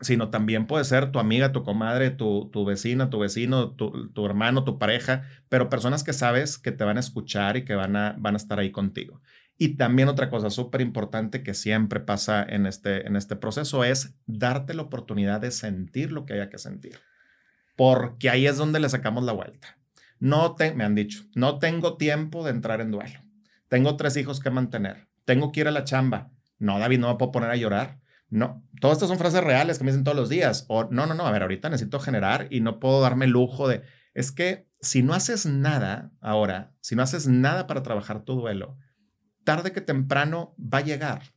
[0.00, 4.26] Sino también puede ser tu amiga, tu comadre, tu, tu vecina, tu vecino, tu, tu,
[4.26, 7.96] hermano, tu pareja, pero personas que sabes que te van a escuchar y que van
[7.96, 9.22] a, van a estar ahí contigo.
[9.58, 14.14] Y también otra cosa súper importante que siempre pasa en este, en este proceso es
[14.26, 16.98] darte la oportunidad de sentir lo que haya que sentir,
[17.74, 19.78] porque ahí es donde le sacamos la vuelta.
[20.18, 23.20] No te, me han dicho, no tengo tiempo de entrar en duelo.
[23.68, 25.08] Tengo tres hijos que mantener.
[25.24, 26.30] Tengo que ir a la chamba.
[26.58, 29.84] No, David, no me puedo poner a llorar no, todas estas son frases reales que
[29.84, 30.64] me dicen todos los días.
[30.68, 33.68] O no, no, no, a ver, ahorita necesito generar y no puedo darme el lujo
[33.68, 33.82] de...
[34.14, 38.78] Es que si no haces nada ahora, si no haces nada para trabajar tu duelo,
[39.44, 41.34] tarde que temprano va a llegar,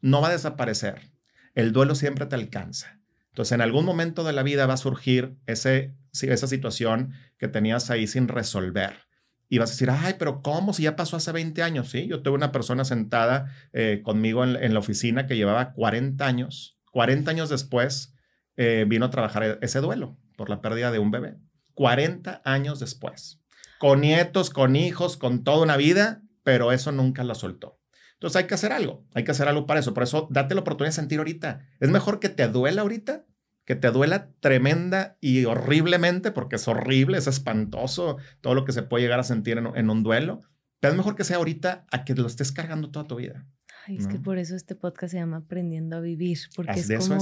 [0.00, 1.12] no va a desaparecer.
[1.54, 3.00] El duelo siempre te alcanza.
[3.30, 7.90] Entonces, en algún momento de la vida va a surgir ese, esa situación que tenías
[7.90, 9.07] ahí sin resolver
[9.48, 10.72] y vas a decir, ay, pero ¿cómo?
[10.72, 12.06] Si ya pasó hace 20 años, ¿sí?
[12.06, 16.78] Yo tuve una persona sentada eh, conmigo en, la oficina que llevaba 40 años.
[16.92, 18.14] 40 años después
[18.56, 21.36] eh, vino a trabajar e, ese duelo por la pérdida de un bebé.
[21.74, 23.40] 40 años después.
[23.78, 27.78] Con nietos, con hijos, con toda una vida, pero eso nunca la soltó.
[28.14, 29.94] Entonces hay que hacer algo, hay que hacer algo para eso.
[29.94, 31.60] Por eso date la oportunidad de sentir ahorita.
[31.80, 33.24] Es mejor que te duela ahorita
[33.68, 38.82] que te duela tremenda y horriblemente, porque es horrible, es espantoso todo lo que se
[38.82, 40.40] puede llegar a sentir en, un duelo,
[40.80, 43.46] pero es mejor que sea ahorita a que lo estés cargando toda tu vida.
[43.86, 47.18] Ay, es que por eso este podcast se llama Aprendiendo a Vivir, porque es como...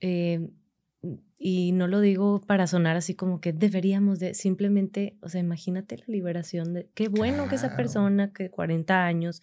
[0.00, 0.46] Eh,
[1.38, 5.96] y no lo digo para sonar así como que deberíamos de simplemente, o sea, imagínate
[5.96, 9.40] la liberación de, qué bueno que esa persona que 40 años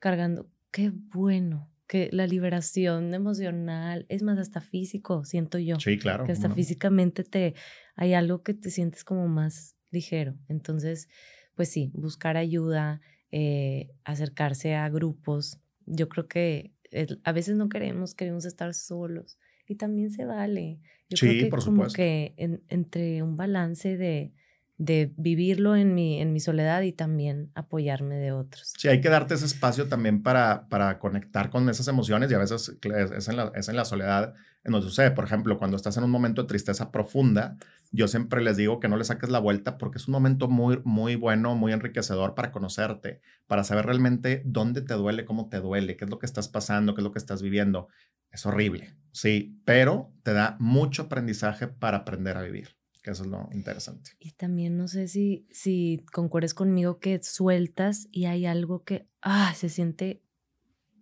[0.00, 5.80] cargando, qué bueno, que la liberación emocional, es más, hasta físico, siento yo.
[5.80, 6.24] Sí, claro.
[6.24, 7.54] Que hasta físicamente te,
[7.96, 10.36] hay algo que te sientes como más ligero.
[10.46, 11.08] Entonces,
[11.56, 13.00] pues sí, buscar ayuda,
[13.32, 15.58] eh, acercarse a grupos.
[15.84, 16.76] Yo creo que
[17.24, 20.78] a veces no queremos, queremos estar solos y también se vale.
[21.08, 22.36] Yo sí, creo que por como que
[22.68, 24.32] entre un balance de,
[24.80, 28.72] de vivirlo en mi, en mi soledad y también apoyarme de otros.
[28.78, 32.38] Sí, hay que darte ese espacio también para, para conectar con esas emociones y a
[32.38, 34.32] veces es en, la, es en la soledad
[34.64, 35.10] donde sucede.
[35.10, 37.58] Por ejemplo, cuando estás en un momento de tristeza profunda,
[37.92, 40.80] yo siempre les digo que no le saques la vuelta porque es un momento muy,
[40.84, 45.98] muy bueno, muy enriquecedor para conocerte, para saber realmente dónde te duele, cómo te duele,
[45.98, 47.88] qué es lo que estás pasando, qué es lo que estás viviendo.
[48.30, 53.28] Es horrible, sí, pero te da mucho aprendizaje para aprender a vivir que eso es
[53.28, 54.12] lo interesante.
[54.18, 59.52] Y también no sé si, si concuerdes conmigo que sueltas y hay algo que, ah,
[59.56, 60.22] se siente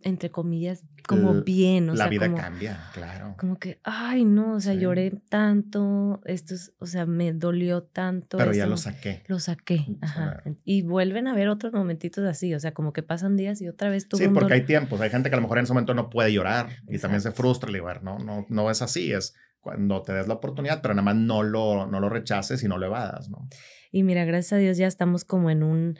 [0.02, 1.90] entre comillas, como bien.
[1.90, 3.34] O la vida cambia, claro.
[3.38, 8.38] Como que, ay, no, o sea, lloré tanto, esto es, o sea, me dolió tanto.
[8.38, 9.24] Pero ya lo saqué.
[9.26, 10.42] Lo saqué, ajá.
[10.64, 13.90] Y vuelven a ver otros momentitos así, o sea, como que pasan días y otra
[13.90, 14.16] vez tú.
[14.16, 16.32] Sí, porque hay tiempos, hay gente que a lo mejor en ese momento no puede
[16.32, 20.28] llorar y también se frustra le no, no, no es así, es cuando te des
[20.28, 23.48] la oportunidad, pero nada más no lo, no lo rechaces y no lo evadas, ¿no?
[23.90, 25.98] Y mira, gracias a Dios ya estamos como en un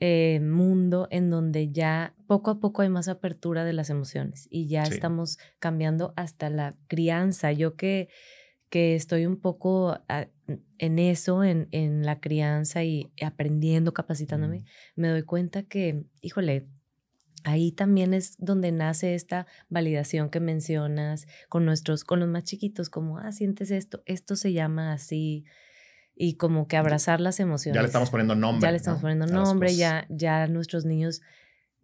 [0.00, 4.68] eh, mundo en donde ya poco a poco hay más apertura de las emociones y
[4.68, 7.52] ya estamos cambiando hasta la crianza.
[7.52, 8.08] Yo que,
[8.70, 9.98] que estoy un poco
[10.78, 16.68] en eso, en, en, la crianza y aprendiendo, capacitándome, me doy cuenta que, híjole,
[17.48, 22.90] ahí también es donde nace esta validación que mencionas con nuestros, con los más chiquitos,
[22.90, 25.44] como, ah, sientes esto, esto se llama así,
[26.14, 27.76] y como que abrazar las emociones.
[27.76, 28.66] Ya le estamos poniendo nombre.
[28.66, 31.22] Ya le estamos poniendo nombre, ya, ya nuestros niños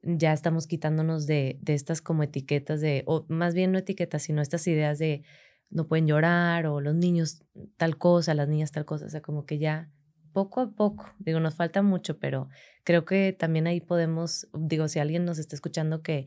[0.03, 4.43] ya estamos quitándonos de, de estas como etiquetas de, o más bien no etiquetas, sino
[4.43, 5.23] estas ideas de
[5.71, 7.43] no pueden llorar o los niños
[7.77, 9.91] tal cosa, las niñas tal cosa, o sea, como que ya
[10.35, 12.51] poco a poco, digo, nos falta mucho, pero
[12.85, 16.27] creo que también ahí podemos, digo, si alguien nos está escuchando que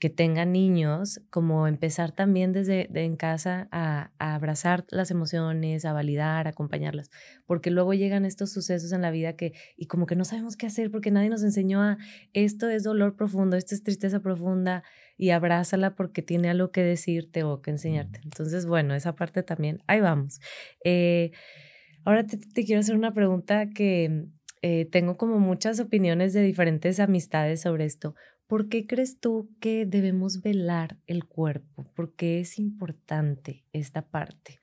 [0.00, 6.46] que tengan niños, como empezar también desde en casa a, abrazar las emociones, a validar,
[6.46, 7.10] a acompañarlas,
[7.44, 10.66] porque luego llegan estos sucesos en la vida que, y como que no sabemos qué
[10.66, 11.98] hacer porque nadie nos enseñó a,
[12.32, 14.82] esto es dolor profundo, esto es tristeza profunda,
[15.18, 18.20] y abrázala porque tiene algo que decirte o que enseñarte.
[18.24, 20.40] Entonces, bueno, esa parte también, ahí vamos.
[20.82, 21.32] Eh,
[22.04, 24.26] ahora te, quiero hacer una pregunta que
[24.62, 28.14] eh, tengo como muchas opiniones de diferentes amistades sobre esto.
[28.46, 31.90] ¿Por qué crees tú que debemos velar el cuerpo?
[31.94, 34.58] ¿Por qué es importante esta parte?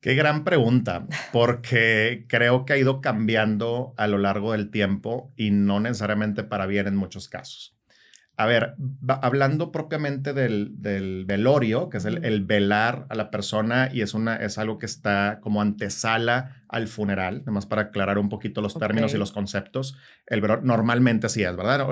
[0.00, 5.50] Qué gran pregunta, porque creo que ha ido cambiando a lo largo del tiempo y
[5.50, 7.76] no necesariamente para bien en muchos casos.
[8.40, 8.74] A ver,
[9.20, 14.56] hablando propiamente del, velorio, que es el, velar a la persona y es, una, es
[14.56, 19.18] algo que está como antesala al funeral, además para aclarar un poquito los términos y
[19.18, 19.98] los conceptos.
[20.26, 21.86] El velorio normalmente sí es, ¿verdad?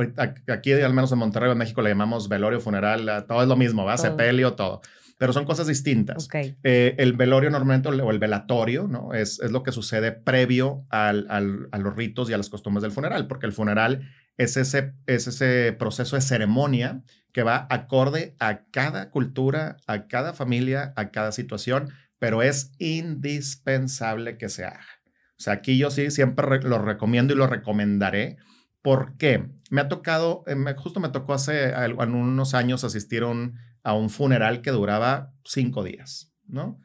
[0.48, 3.84] Aquí, al menos en Monterrey, en México, le llamamos velorio, funeral, todo es lo mismo,
[3.84, 3.98] ¿va?
[3.98, 4.80] Sepelio, todo
[5.18, 6.28] pero son cosas distintas.
[6.62, 9.12] Eh, el velorio normalmente o el velatorio, ¿no?
[9.14, 12.82] Es, es lo que sucede previo al, al, a los ritos y a las costumbres
[12.82, 18.34] del funeral, porque el funeral es ese, es ese proceso de ceremonia que va acorde
[18.38, 24.86] a cada cultura, a cada familia, a cada situación, pero es indispensable que se haga.
[25.38, 28.38] O sea, aquí yo sí siempre lo recomiendo y lo recomendaré.
[28.80, 29.50] ¿Por qué?
[29.70, 34.70] Me ha tocado, eh, justo me tocó hace unos años asistir a un funeral que
[34.70, 36.80] duraba cinco días, ¿no?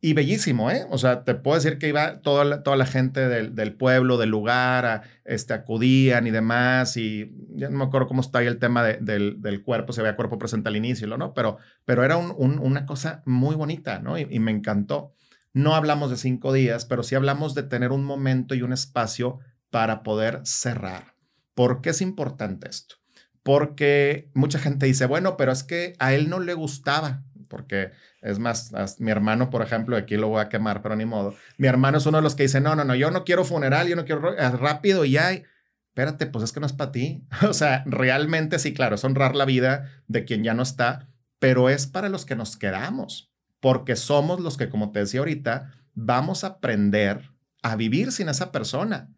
[0.00, 0.86] Y bellísimo, ¿eh?
[0.90, 4.16] O sea, te puedo decir que iba toda la, toda la gente del, del, pueblo,
[4.16, 8.46] del lugar, a, este, acudían y demás, y ya no me acuerdo cómo está ahí
[8.46, 11.34] el tema del, del, cuerpo, se veía cuerpo presente al inicio, ¿no?
[11.34, 14.16] Pero, pero era un, una cosa muy bonita, ¿no?
[14.16, 15.14] Y, y, me encantó.
[15.52, 19.40] No hablamos de cinco días, pero sí hablamos de tener un momento y un espacio
[19.70, 21.16] para poder cerrar.
[21.54, 22.94] ¿Por qué es importante esto?
[23.42, 28.38] Porque mucha gente dice, bueno, pero es que a él no le gustaba, porque es
[28.38, 31.34] más, mi hermano, por ejemplo, aquí lo voy a quemar, pero ni modo.
[31.56, 33.88] Mi hermano es uno de los que dice, no, no, no, yo no quiero funeral,
[33.88, 35.30] yo no quiero rápido y ya.
[35.32, 37.24] Espérate, pues es que no es para ti.
[37.48, 41.08] o sea, realmente sí, claro, es honrar la vida de quien ya no está,
[41.38, 45.72] pero es para los que nos quedamos, porque somos los que, como te decía ahorita,
[45.94, 47.32] vamos a aprender
[47.62, 49.10] a vivir sin esa persona.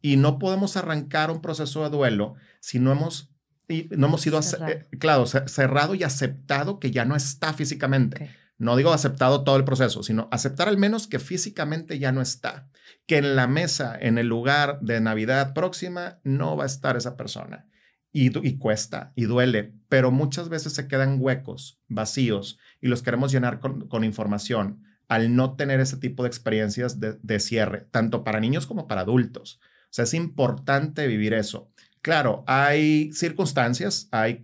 [0.00, 3.30] Y no podemos arrancar un proceso de duelo si no hemos
[3.68, 8.30] y no hemos sido, eh, claro, cerrado y aceptado que ya no está físicamente.
[8.56, 12.68] No digo aceptado todo el proceso, sino aceptar al menos que físicamente ya no está.
[13.06, 17.16] Que en la mesa, en el lugar de Navidad próxima, no va a estar esa
[17.16, 17.66] persona.
[18.10, 23.30] Y, y cuesta y duele, pero muchas veces se quedan huecos, vacíos, y los queremos
[23.30, 28.24] llenar con, con información al no tener ese tipo de experiencias de, de cierre, tanto
[28.24, 29.60] para niños como para adultos.
[29.84, 31.67] O sea, es importante vivir eso.
[32.02, 34.40] Claro, hay circunstancias, hay,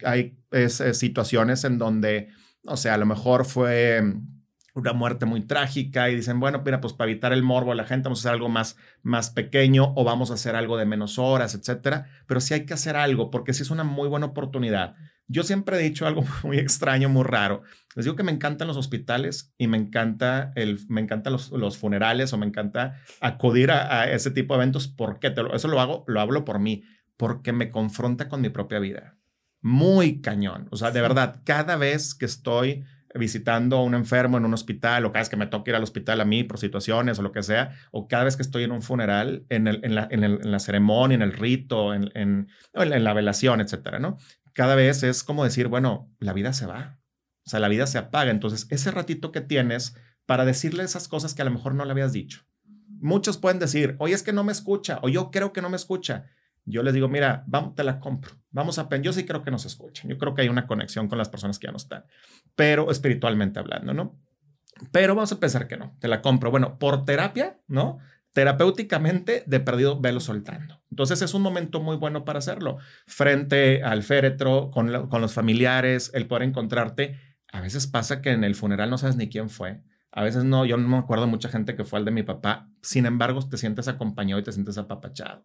[0.51, 2.29] eh, situaciones en donde,
[2.67, 4.03] o sea, a lo mejor fue
[4.75, 7.85] una muerte muy trágica y dicen, bueno, mira, pues para evitar el morbo a la
[7.85, 11.19] gente vamos a hacer algo más, más pequeño o vamos a hacer algo de menos
[11.19, 12.07] horas, etcétera.
[12.27, 14.97] Pero sí hay que hacer algo porque sí es una muy buena oportunidad.
[15.29, 17.63] Yo siempre he dicho algo muy extraño, muy raro.
[17.95, 22.33] Les digo que me encantan los hospitales y me encanta el, me encantan los, funerales
[22.33, 26.21] o me encanta acudir a, ese tipo de eventos porque te eso lo hago, lo
[26.21, 26.83] hablo por mí
[27.17, 29.19] porque me confronta con mi propia vida.
[29.61, 30.69] Muy cañón.
[30.71, 35.05] O sea, de verdad, cada vez que estoy visitando a un enfermo en un hospital
[35.05, 37.33] o cada vez que me toca ir al hospital a mí por situaciones o lo
[37.33, 40.51] que sea, o cada vez que estoy en un funeral, en, el, en, la, en,
[40.51, 44.19] la, ceremonia, en el rito, en, en, la velación, etcétera, ¿no?
[44.55, 47.01] cada vez es como decir, bueno, la vida se va,
[47.45, 48.31] o sea, la vida se apaga.
[48.31, 51.91] Entonces, ese ratito que tienes para decirle esas cosas que a lo mejor no le
[51.91, 52.47] habías dicho.
[52.89, 55.77] Muchos pueden decir, oye, es que no me escucha, o yo creo que no me
[55.77, 56.27] escucha.
[56.65, 58.33] Yo les digo, mira, vamos, te la compro.
[58.51, 60.11] Vamos a, yo sí creo que nos escuchan.
[60.11, 62.05] Yo creo que hay una conexión con las personas que ya no están,
[62.55, 64.19] pero espiritualmente hablando, ¿no?
[64.91, 66.51] Pero vamos a pensar que no, te la compro.
[66.51, 67.99] Bueno, por terapia, ¿no?
[68.35, 70.83] terapéuticamente de perdido velo soltando.
[70.91, 72.79] Entonces es un momento muy bueno para hacerlo.
[73.07, 77.17] Frente al féretro, con, con, los familiares, el poder encontrarte.
[77.53, 79.81] A veces pasa que en el funeral no sabes ni quién fue.
[80.11, 82.69] A veces no, yo no me acuerdo mucha gente que fue al de mi papá.
[82.83, 85.45] Sin embargo, te sientes acompañado y te sientes apapachado.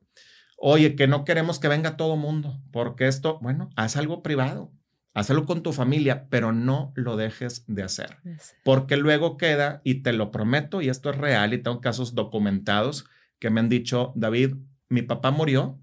[0.62, 4.72] Oye, que no queremos que venga todo mundo, porque esto, bueno, haz algo privado.
[5.14, 8.18] Hazlo con tu familia, pero no lo dejes de hacer.
[8.64, 13.06] Porque luego queda, y te lo prometo, y esto es real, y tengo casos documentados
[13.40, 14.56] que me han dicho, David,
[14.88, 15.80] mi papá murió,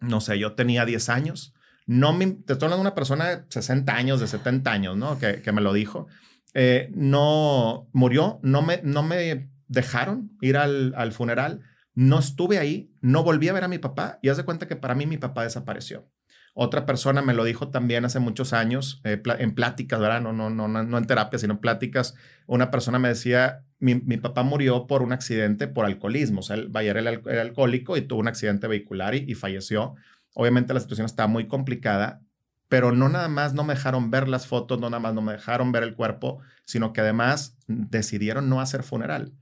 [0.00, 1.54] no sé, yo tenía 10 años,
[1.86, 5.18] no me, te estoy hablando de una persona de 60 años, de 70 años, ¿no?
[5.18, 6.06] Que, que me lo dijo.
[6.54, 11.60] Eh, no murió, no me, no me dejaron ir al, al funeral,
[11.94, 14.76] no estuve ahí, no volví a ver a mi papá y haz de cuenta que
[14.76, 16.08] para mí mi papá desapareció.
[16.56, 20.20] Otra persona me lo dijo también hace muchos años, eh, en pláticas, ¿verdad?
[20.20, 22.14] No, no, no, no en terapia, sino en pláticas.
[22.46, 26.68] Una persona me decía, mi, papá murió por un accidente por alcoholismo, o sea, él,
[26.68, 29.94] vaya, era, alcohólico y tuvo un accidente vehicular y, falleció.
[30.34, 32.22] Obviamente la situación estaba muy complicada,
[32.68, 35.32] pero no nada más no me dejaron ver las fotos, no nada más no me
[35.32, 39.32] dejaron ver el cuerpo, sino que además decidieron no hacer funeral,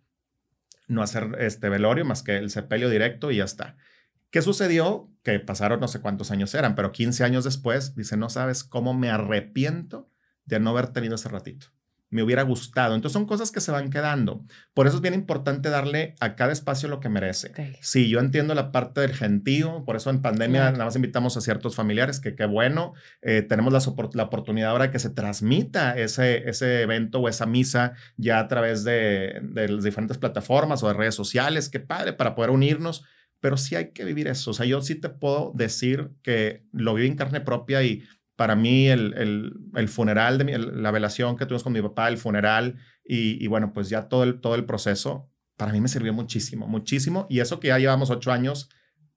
[0.92, 3.76] no hacer este velorio más que el sepelio directo y ya está.
[4.30, 5.10] ¿Qué sucedió?
[5.22, 8.94] Que pasaron no sé cuántos años eran, pero 15 años después, dice, no sabes cómo
[8.94, 10.08] me arrepiento
[10.44, 11.66] de no haber tenido ese ratito.
[12.12, 12.94] Me hubiera gustado.
[12.94, 14.44] Entonces son cosas que se van quedando.
[14.74, 17.52] Por eso es bien importante darle a cada espacio lo que merece.
[17.80, 21.40] Sí, yo entiendo la parte del gentío, por eso en pandemia nada más invitamos a
[21.40, 22.94] ciertos familiares, que qué bueno.
[23.22, 23.80] Eh, tenemos la,
[24.14, 28.46] la, oportunidad ahora de que se transmita ese, ese evento o esa misa ya a
[28.46, 31.68] través de, de las diferentes plataformas o de redes sociales.
[31.68, 33.04] Qué padre para poder unirnos
[33.42, 34.52] pero sí hay que vivir eso.
[34.52, 38.04] O sea, yo sí te puedo decir que lo viví en carne propia y
[38.36, 42.18] para mí el, el, el funeral, de la velación que tuvimos con mi papá, el
[42.18, 46.12] funeral y, y, bueno, pues ya todo el, todo el proceso, para mí me sirvió
[46.12, 47.26] muchísimo, muchísimo.
[47.28, 48.68] Y eso que ya llevamos ocho años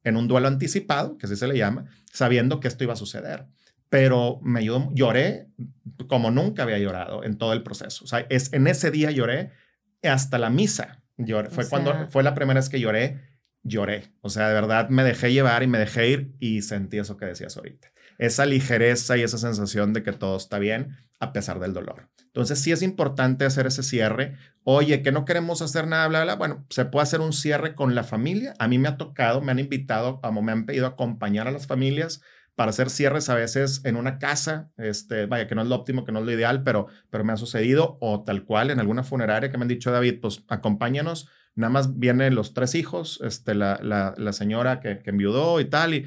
[0.03, 3.47] en un duelo anticipado, que así se le llama, sabiendo que esto iba a suceder.
[3.89, 5.47] Pero me ayudó, lloré
[6.07, 8.03] como nunca había llorado en todo el proceso.
[8.03, 9.51] O sea, es, en ese día lloré
[10.03, 11.03] hasta la misa.
[11.17, 11.49] Lloré.
[11.49, 13.21] Fue, cuando, fue la primera vez que lloré
[13.65, 14.13] lloré.
[14.21, 17.25] O sea, de verdad me dejé llevar y me dejé ir y sentí eso que
[17.25, 17.91] decías ahorita.
[18.17, 22.09] Esa ligereza y esa sensación de que todo está bien a pesar del dolor.
[22.25, 24.35] Entonces sí es importante hacer ese cierre.
[24.63, 26.35] Oye, que no queremos hacer nada, bla, bla.
[26.35, 28.53] Bueno, se puede hacer un cierre con la familia.
[28.59, 32.21] A mí me ha tocado, me han invitado, me han pedido acompañar a las familias
[32.55, 36.05] para hacer cierres a veces en una casa, este, vaya, que no es lo óptimo,
[36.05, 39.03] que no es lo ideal, pero, pero me ha sucedido, o tal cual en alguna
[39.03, 43.55] funeraria que me han dicho, David, pues acompáñanos nada más vienen los tres hijos, este,
[43.55, 46.05] la, la, señora que, que, enviudó y tal, y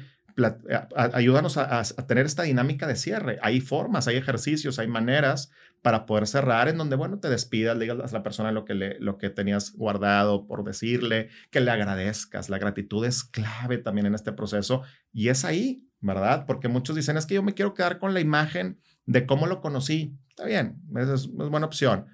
[0.95, 3.39] ayúdanos a, tener esta dinámica de cierre.
[3.41, 7.85] Hay formas, hay ejercicios, hay maneras para poder cerrar en donde, bueno, te despidas, le
[7.85, 11.71] digas a la persona lo que, le, lo que tenías guardado por decirle, que le
[11.71, 12.49] agradezcas.
[12.49, 16.45] La gratitud es clave también en este proceso y es ahí, ¿verdad?
[16.45, 19.61] Porque muchos dicen, es que yo me quiero quedar con la imagen de cómo lo
[19.61, 20.17] conocí.
[20.29, 22.05] Está bien, es, es buena opción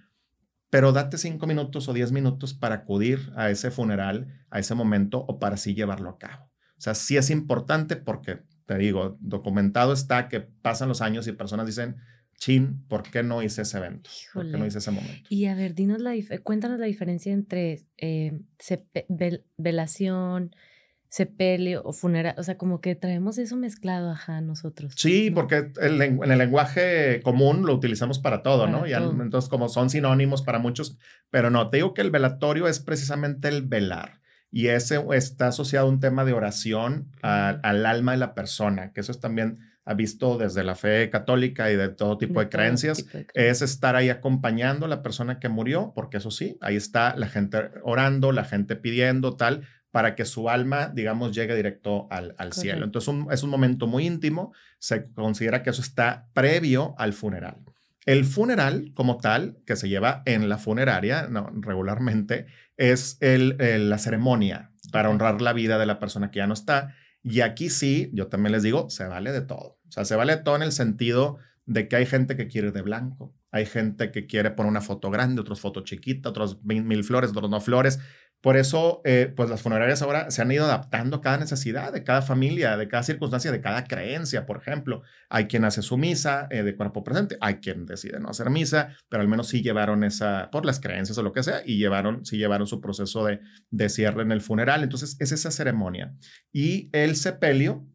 [0.75, 5.23] pero date cinco minutos o diez minutos para acudir a ese funeral, a ese momento
[5.25, 6.51] o para así llevarlo a cabo.
[6.77, 11.31] O sea, sí es importante porque, te digo, documentado está que pasan los años y
[11.31, 11.97] personas dicen,
[12.37, 14.09] chin, ¿por qué no hice ese evento?
[14.33, 15.27] ¿Por qué no hice ese momento?
[15.29, 18.39] Y a ver, dinos la, cuéntanos la diferencia entre eh,
[19.57, 20.51] velación,
[21.15, 24.93] sepelio o funeral, o sea, como que traemos eso mezclado, ajá, nosotros.
[24.97, 28.85] Sí, porque el, en el lenguaje común lo utilizamos para todo, ¿no?
[28.85, 30.97] entonces, como son sinónimos para muchos,
[31.29, 34.19] pero no, te digo que el velatorio es precisamente el velar.
[34.55, 39.01] Y ese está asociado a un tema de oración al alma de la persona, que
[39.01, 43.05] eso es también ha visto desde la fe católica y de todo tipo de, creencias,
[43.33, 47.27] es estar ahí acompañando a la persona que murió, porque eso sí, ahí está la
[47.27, 52.53] gente orando, la gente pidiendo, tal, para que su alma, digamos, llegue directo al, al
[52.53, 52.85] cielo.
[52.85, 57.57] Entonces es un momento muy íntimo, se considera que eso está previo al funeral.
[58.05, 62.45] El funeral como tal, que se lleva en la funeraria no, regularmente,
[62.77, 63.57] es el,
[63.89, 66.95] la ceremonia para honrar la vida de la persona que ya no está.
[67.23, 69.79] Y aquí sí, yo también les digo, se vale de todo.
[69.87, 72.67] O sea, se vale de todo en el sentido de que hay gente que quiere
[72.67, 76.63] ir de blanco, hay gente que quiere poner una foto grande, otros foto chiquita, otros
[76.63, 77.99] mil, flores, otros no flores.
[78.41, 82.03] Por eso, eh, pues las funerarias ahora se han ido adaptando a cada necesidad de
[82.03, 84.45] cada familia, de cada circunstancia, de cada creencia.
[84.45, 88.29] Por ejemplo, hay quien hace su misa eh, de cuerpo presente, hay quien decide no
[88.29, 91.63] hacer misa, pero al menos sí llevaron esa, por las creencias o lo que sea,
[91.65, 93.39] y llevaron, sí llevaron su proceso de,
[93.71, 94.83] de cierre en el funeral.
[94.83, 96.13] Entonces, es esa ceremonia.
[96.51, 97.87] Y el sepelio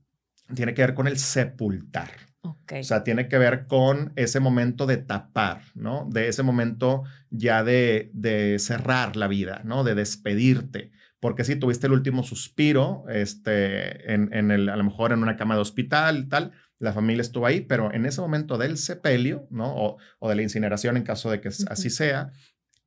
[0.55, 2.30] tiene que ver con el sepultar.
[2.43, 6.09] O sea, tiene que ver con ese momento de tapar, ¿no?
[6.11, 9.85] De ese momento ya de, de cerrar la vida, ¿no?
[9.85, 10.93] De despedirte.
[11.19, 15.37] Porque si tuviste el último suspiro, este, en, en el, a lo mejor en una
[15.37, 19.47] cama de hospital y tal, la familia estuvo ahí, pero en ese momento del sepelio,
[19.51, 19.75] ¿no?
[19.77, 22.33] O, o de la incineración en caso de que así sea,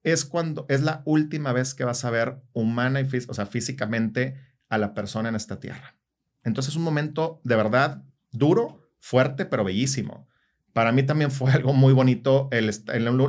[0.01, 4.35] es cuando es la última vez que vas a ver humana y o sea, físicamente
[4.67, 5.95] a la persona en esta tierra.
[6.43, 10.29] Entonces es un momento de verdad duro, fuerte, pero bellísimo.
[10.71, 12.47] Para mí también fue algo muy bonito.
[12.51, 12.71] El,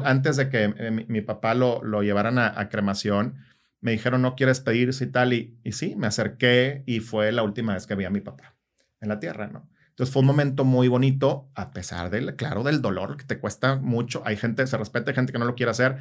[0.04, 3.34] antes de que eh, mi, papá lo, lo llevaran a, cremación,
[3.80, 5.32] me dijeron, no quieres pedirse y tal.
[5.32, 8.54] Y, y sí, me acerqué y fue la última vez que vi a mi papá
[9.00, 9.68] en la tierra, ¿no?
[9.88, 13.76] Entonces fue un momento muy bonito, a pesar del, claro, del dolor que te cuesta
[13.76, 14.22] mucho.
[14.24, 15.98] Hay gente, se respeta, hay gente que no lo quiere hacer,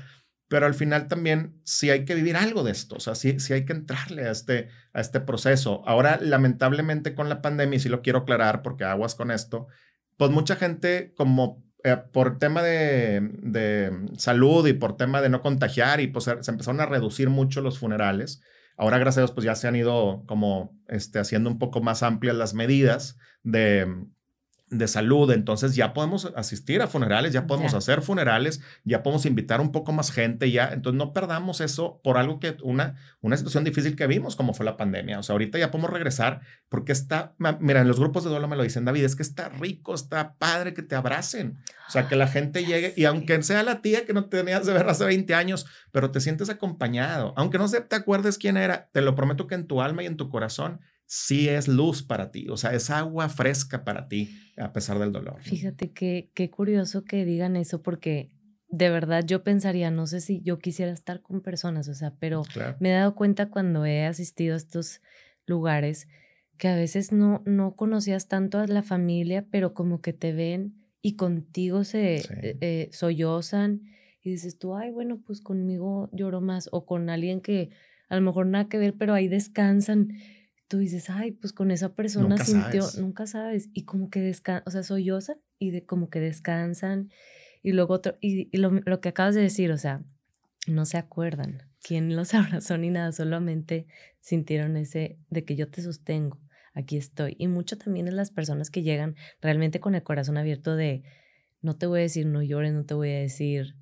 [0.54, 3.54] pero al final también sí hay que vivir algo de esto, o sea, sí, sí
[3.54, 5.82] hay que entrarle a este, a este proceso.
[5.88, 9.66] Ahora, lamentablemente con la pandemia, y sí lo quiero aclarar porque aguas con esto,
[10.16, 15.41] pues mucha gente como eh, por tema de, de, salud y por tema de no
[15.41, 18.43] contagiar y pues se empezaron a reducir mucho los funerales.
[18.78, 22.04] Ahora, gracias a Dios, pues ya se han ido como este, haciendo un poco más
[22.04, 23.88] amplias las medidas de,
[24.78, 29.61] de salud, entonces ya podemos asistir a funerales, ya podemos hacer funerales, ya podemos invitar
[29.61, 33.63] un poco más gente, ya, entonces no perdamos eso por algo que una, una situación
[33.63, 35.19] difícil que vimos, como fue la pandemia.
[35.19, 38.55] O sea, ahorita ya podemos regresar porque está, mira, en los grupos de duelo me
[38.55, 41.57] lo dicen, David, es que está rico, está padre que te abracen.
[41.88, 44.74] O sea, que la gente llegue y aunque sea la tía que no tenías de
[44.74, 48.89] ver hace 20 años, pero te sientes acompañado, aunque no se te acuerdes quién era,
[48.91, 50.82] te lo prometo que en tu alma y en tu corazón
[51.14, 55.11] sí es luz para ti, o sea, es agua fresca para ti a pesar del
[55.11, 55.39] dolor.
[55.43, 58.32] Fíjate que qué curioso que digan eso porque
[58.68, 62.41] de verdad yo pensaría, no sé si yo quisiera estar con personas, o sea, pero
[62.80, 65.01] me he dado cuenta cuando he asistido a estos
[65.45, 66.07] lugares
[66.57, 70.74] que a veces no, no conocías tanto a la familia, pero como que te ven
[71.03, 73.84] y contigo se eh, eh, sollozan
[74.20, 77.70] y dices tú, ay, bueno, pues conmigo lloro más o con alguien que
[78.09, 80.18] a lo mejor nada que ver, pero ahí descansan
[80.74, 82.97] tú dices, ay, pues con esa persona nunca sintió, sabes.
[82.97, 87.11] nunca sabes, y como que descansan, o sea, sollozan y de como que descansan,
[87.61, 90.01] y luego otro, y, lo, lo, que acabas de decir, o sea,
[90.65, 93.86] no se acuerdan quién los abrazó ni nada, solamente
[94.19, 96.41] sintieron ese de que yo te sostengo,
[96.74, 97.36] aquí estoy.
[97.38, 101.03] Y mucho también es las personas que llegan realmente con el corazón abierto de,
[101.61, 103.76] no te voy a decir no llores, no te voy a decir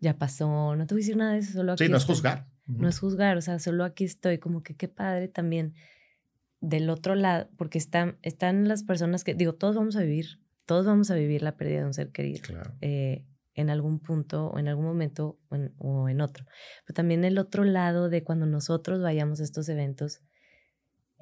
[0.00, 2.04] ya pasó, no te voy a decir nada de eso, solo aquí Sí, no es
[2.04, 2.46] juzgar.
[2.68, 5.74] No es juzgar, o sea, solo aquí estoy, como que qué padre también
[6.60, 10.86] del otro lado, porque están, están las personas que, digo, todos vamos a vivir, todos
[10.86, 12.42] vamos a vivir la pérdida de un ser querido
[12.80, 15.38] eh, en algún punto o en algún momento
[15.78, 16.46] o en, otro.
[16.86, 20.20] Pero también el otro lado de cuando nosotros vayamos a estos eventos,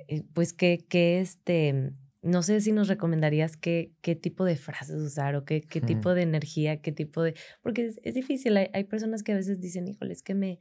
[0.09, 4.97] eh, pues que, que este, no sé si nos recomendarías qué, qué tipo de frases
[4.97, 8.85] usar o qué, qué tipo de energía, qué tipo de, porque es, difícil, hay, hay,
[8.85, 10.61] personas que a veces dicen, híjole, es que me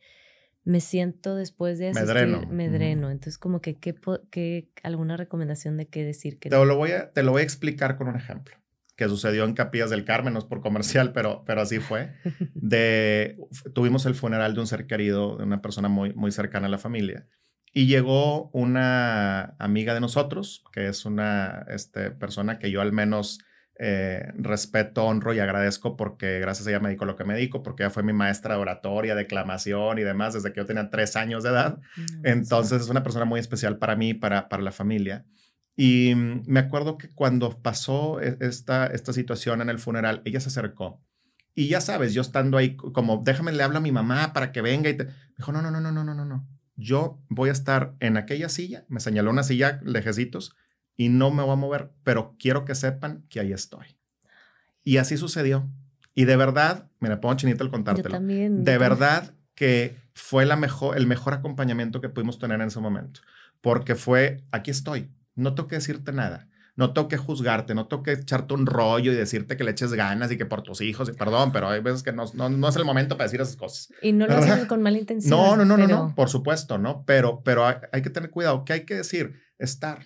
[0.65, 3.11] me siento después de asistir, me dreno.
[3.11, 6.39] Entonces, como que, ¿qué, alguna recomendación de qué decir?
[6.39, 8.55] Que te, lo voy a, te lo voy a explicar con un ejemplo
[8.95, 12.13] que sucedió en Capillas del Carmen, no es por comercial, pero, pero así fue.
[12.53, 13.37] De,
[13.73, 16.77] tuvimos el funeral de un ser querido, de una persona muy, muy cercana a la
[16.77, 17.27] familia.
[17.73, 23.39] Y llegó una amiga de nosotros, que es una este, persona que yo al menos
[23.77, 27.61] eh, respeto, honro y agradezco porque gracias a ella me dedico lo que me dedico,
[27.61, 31.15] porque ella fue mi maestra de oratoria, declamación y demás desde que yo tenía tres
[31.15, 31.79] años de edad.
[31.97, 35.25] Mm, Entonces es una persona muy especial para mí, para, para la familia.
[35.75, 40.39] Y mm, me acuerdo que cuando pasó e, esta, esta situación en el funeral, ella
[40.39, 41.03] se acercó.
[41.53, 44.61] Y ya sabes, yo estando ahí como, déjame, le hablo a mi mamá para que
[44.61, 44.89] venga.
[44.89, 45.07] Y te...
[45.37, 46.47] dijo, no, no, no, no, no, no, no.
[46.75, 50.55] Yo voy a estar en aquella silla, me señaló una silla lejecitos,
[50.97, 53.97] y no me voy a mover, pero quiero que sepan que ahí estoy.
[54.83, 55.69] Y así sucedió.
[56.13, 58.09] Y de verdad, me pongo chinita al contártelo.
[58.09, 62.79] también, de verdad que fue la mejor, el mejor acompañamiento que pudimos tener en ese
[62.79, 63.21] momento.
[63.61, 66.47] Porque fue, aquí estoy, no tengo que decirte nada.
[66.77, 69.93] No tengo que juzgarte, no tengo que echarte un rollo y decirte que le eches
[69.93, 72.75] ganas y que por tus hijos, y perdón, pero hay veces que no, no, es
[72.75, 73.93] el momento para decir esas cosas.
[74.01, 75.31] Y no lo hacen con mala intención.
[75.31, 77.05] No, no, no, no, no, por supuesto, ¿no?
[77.05, 78.65] Pero, pero hay, hay que tener cuidado.
[78.65, 79.41] ¿Qué hay que decir?
[79.57, 79.99] Estar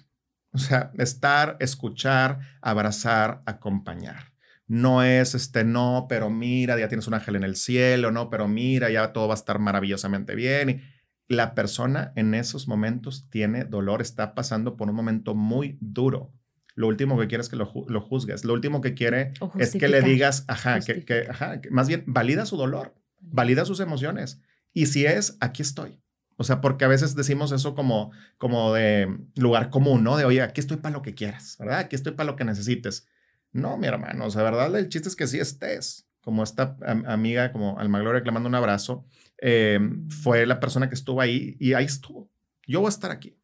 [0.52, 4.34] o sea, estar, escuchar, abrazar, acompañar.
[4.68, 8.48] No es este, no, pero mira, ya tienes un ángel en el cielo, no, pero
[8.48, 10.84] mira, ya todo va a estar maravillosamente bien.
[11.28, 16.34] la persona en esos momentos tiene dolor, está pasando por un momento muy duro.
[16.74, 18.46] Lo último que quiere es que lo, juzgues.
[18.46, 22.58] Lo último que quiere es que le digas, ajá, que, ajá, más bien valida su
[22.58, 24.42] dolor, valida sus emociones.
[24.74, 26.00] Y si es, aquí estoy.
[26.40, 30.16] O sea, porque a veces decimos eso como, como de lugar común, ¿no?
[30.16, 31.80] De, oye, aquí estoy para lo que quieras, ¿verdad?
[31.80, 33.06] Aquí estoy para lo que necesites.
[33.52, 36.08] No, mi hermano, o sea, verdad, el chiste es que sí estés.
[36.22, 36.78] Como esta
[37.08, 39.06] amiga, como Alma Gloria, que le un abrazo,
[39.44, 40.08] mm.
[40.08, 42.32] fue la persona que estuvo ahí y ahí estuvo.
[42.66, 43.38] Yo voy a estar aquí.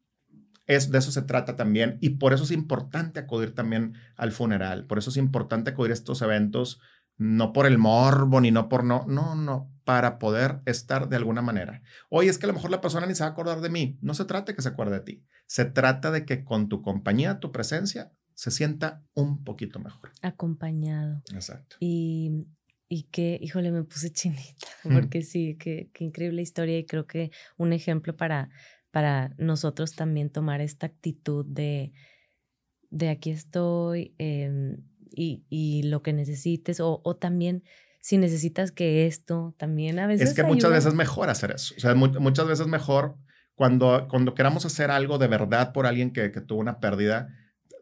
[0.66, 4.86] Es, de eso se trata también y por eso es importante acudir también al funeral,
[4.86, 6.80] por eso es importante acudir a estos eventos
[7.18, 11.42] no por el morbo ni no por no, no, no, para poder estar de alguna
[11.42, 11.80] manera.
[12.10, 13.96] Oye, es que a lo mejor la persona ni se va a acordar de mí.
[14.02, 15.24] No se trata de que se acuerde de ti.
[15.46, 20.10] Se trata de que con tu compañía, tu presencia, se sienta un poquito mejor.
[20.22, 21.22] Acompañado.
[21.32, 21.76] Exacto.
[21.78, 22.48] Y,
[22.88, 27.72] y que, híjole, me puse chinita, porque sí, qué, increíble historia y creo que un
[27.72, 28.50] ejemplo para,
[28.90, 31.92] para nosotros también tomar esta actitud de,
[32.90, 34.16] de aquí estoy.
[34.18, 34.76] Eh,
[35.16, 37.62] y, lo que necesites o, también
[38.06, 40.28] si necesitas que esto también a veces...
[40.28, 41.74] Es que muchas veces es mejor hacer eso.
[41.76, 43.16] O sea, muchas veces mejor
[43.56, 47.26] cuando, cuando queramos hacer algo de verdad por alguien que, tuvo una pérdida,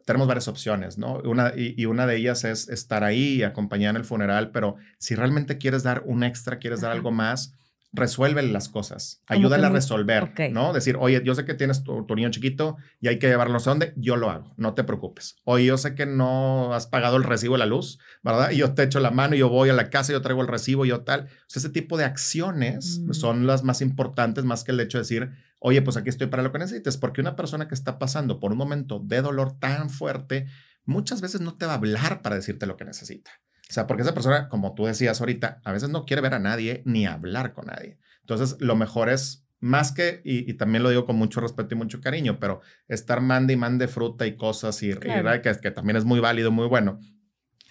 [0.03, 1.19] tenemos varias opciones, ¿no?
[1.25, 5.13] Una, y, una de ellas es estar ahí y acompañar en el funeral, pero si
[5.13, 7.53] realmente quieres dar un extra, quieres dar algo más,
[7.95, 10.73] resuelve las cosas, ayúdale a resolver, ¿no?
[10.73, 13.93] Decir, oye, yo sé que tienes tu, niño chiquito y hay que llevarlo sé dónde,
[13.95, 15.37] yo lo hago, no te preocupes.
[15.43, 18.51] Oye, yo sé que no has pagado el recibo de la luz, ¿verdad?
[18.51, 20.47] Y yo te echo la mano, y yo voy a la casa, yo traigo el
[20.47, 21.21] recibo, yo tal.
[21.21, 23.13] O sea, ese tipo de acciones mm.
[23.13, 26.43] son las más importantes, más que el hecho de decir, oye, pues aquí estoy para
[26.43, 29.89] lo que necesites, porque una persona que está pasando por un momento de dolor tan
[29.89, 30.47] fuerte,
[30.85, 33.31] muchas veces no te va a hablar para decirte lo que necesita.
[33.69, 36.39] O sea, porque esa persona, como tú decías ahorita, a veces no quiere ver a
[36.39, 37.97] nadie ni hablar con nadie.
[38.21, 42.01] Entonces, lo mejor es más que, y, también lo digo con mucho respeto y mucho
[42.01, 46.19] cariño, pero estar mande y mande fruta y cosas y, que, que, también es muy
[46.19, 46.99] válido, muy bueno,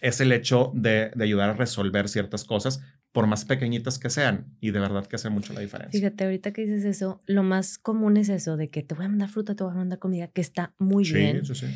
[0.00, 2.80] es el hecho de, de, ayudar a resolver ciertas cosas,
[3.12, 6.00] por más pequeñitas que sean, y de verdad que hace mucho la diferencia.
[6.00, 9.08] Fíjate, ahorita que dices eso, lo más común es eso, de que te voy a
[9.08, 11.44] mandar fruta, te voy a mandar comida, que está muy bien.
[11.44, 11.74] Sí, sí, sí.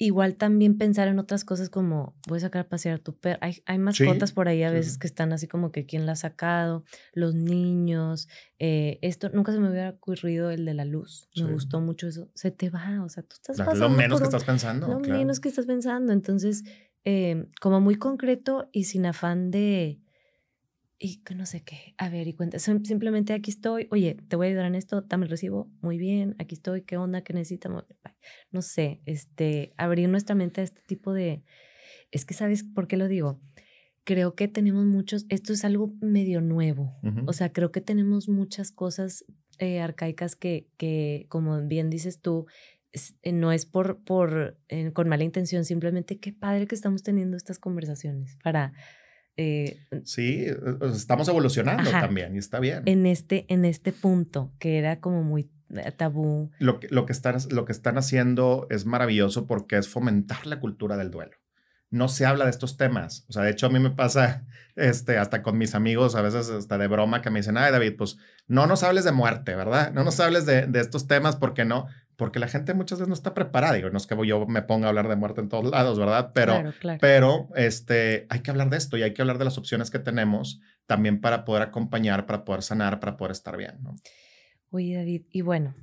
[0.00, 3.38] Igual también pensar en otras cosas como voy a sacar a pasear a tu perro.
[3.40, 6.16] Hay, hay mascotas por ahí a veces que están así como que quién la ha
[6.16, 6.84] sacado,
[7.14, 8.28] los niños.
[8.60, 11.28] Eh, esto nunca se me hubiera ocurrido el de la luz.
[11.34, 12.30] Me gustó mucho eso.
[12.34, 13.88] Se te va, o sea, tú estás pasando.
[13.88, 14.86] Lo menos que estás pensando.
[14.86, 16.12] Lo menos que estás pensando.
[16.12, 16.62] Entonces,
[17.04, 19.98] eh, como muy concreto y sin afán de
[20.98, 24.46] y que no sé qué, a ver, y cuenta, simplemente aquí estoy, oye, te voy
[24.46, 27.84] a ayudar en esto, dame el recibo, muy bien, aquí estoy, qué onda, qué necesitamos,
[28.50, 31.44] no sé, este, abrir nuestra mente a este tipo de,
[32.10, 33.40] es que sabes por qué lo digo,
[34.02, 36.96] creo que tenemos muchos, esto es algo medio nuevo,
[37.26, 39.24] o sea, creo que tenemos muchas cosas
[39.58, 42.46] eh, arcaicas que, que, como bien dices tú,
[43.22, 47.36] eh, no es por, por eh, con mala intención, simplemente qué padre que estamos teniendo
[47.36, 48.72] estas conversaciones para
[49.40, 50.56] eh, sí, e,
[50.92, 52.82] estamos evolucionando también y está bien.
[52.86, 56.50] En este, en este punto que era como muy eh, tabú.
[56.58, 60.58] Lo que, lo, que están, lo que están haciendo es maravilloso porque es fomentar la
[60.58, 61.36] cultura del duelo.
[61.90, 63.24] No se habla de estos temas.
[63.28, 66.50] O sea, de hecho a mí me pasa este, hasta con mis amigos, a veces
[66.50, 68.18] hasta de broma, que me dicen, ay David, pues
[68.48, 69.92] no nos hables de muerte, ¿verdad?
[69.92, 71.86] No nos hables de, de estos temas porque no
[72.18, 73.74] porque la gente muchas veces no está preparada.
[73.74, 76.32] Digo, no es que yo me ponga a hablar de muerte en todos lados, ¿verdad?
[76.34, 79.88] Pero, pero este, hay que hablar de esto y hay que hablar de las opciones
[79.88, 83.94] que tenemos también para poder acompañar, para poder sanar, para poder estar bien, ¿no?
[84.70, 85.76] Oye, David, y bueno,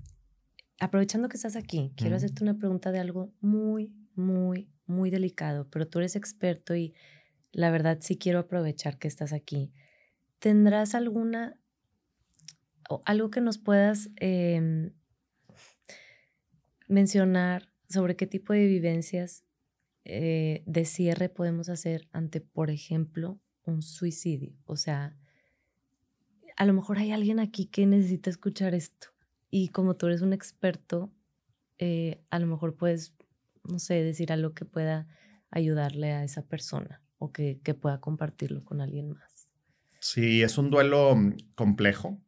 [0.82, 5.88] aprovechando que estás aquí, quiero hacerte una pregunta de algo muy, muy, muy delicado, pero
[5.88, 6.94] tú eres experto y
[7.54, 9.72] la verdad sí quiero aprovechar que estás aquí.
[10.40, 11.58] ¿Tendrás alguna,
[12.90, 14.10] o algo que nos puedas...
[14.18, 14.92] Em,
[16.88, 19.44] mencionar sobre qué tipo de vivencias
[20.04, 24.54] eh, de cierre podemos hacer ante, por ejemplo, un suicidio.
[24.66, 25.18] O sea,
[26.58, 29.10] a lo mejor hay alguien aquí que necesita escuchar esto
[29.50, 31.12] y como tú eres un experto,
[31.78, 33.14] eh, a lo mejor puedes,
[33.64, 35.08] no sé, decir algo que pueda
[35.50, 39.50] ayudarle a esa persona o que, que pueda compartirlo con alguien más.
[40.00, 42.22] Sí, es un duelo mm, complejo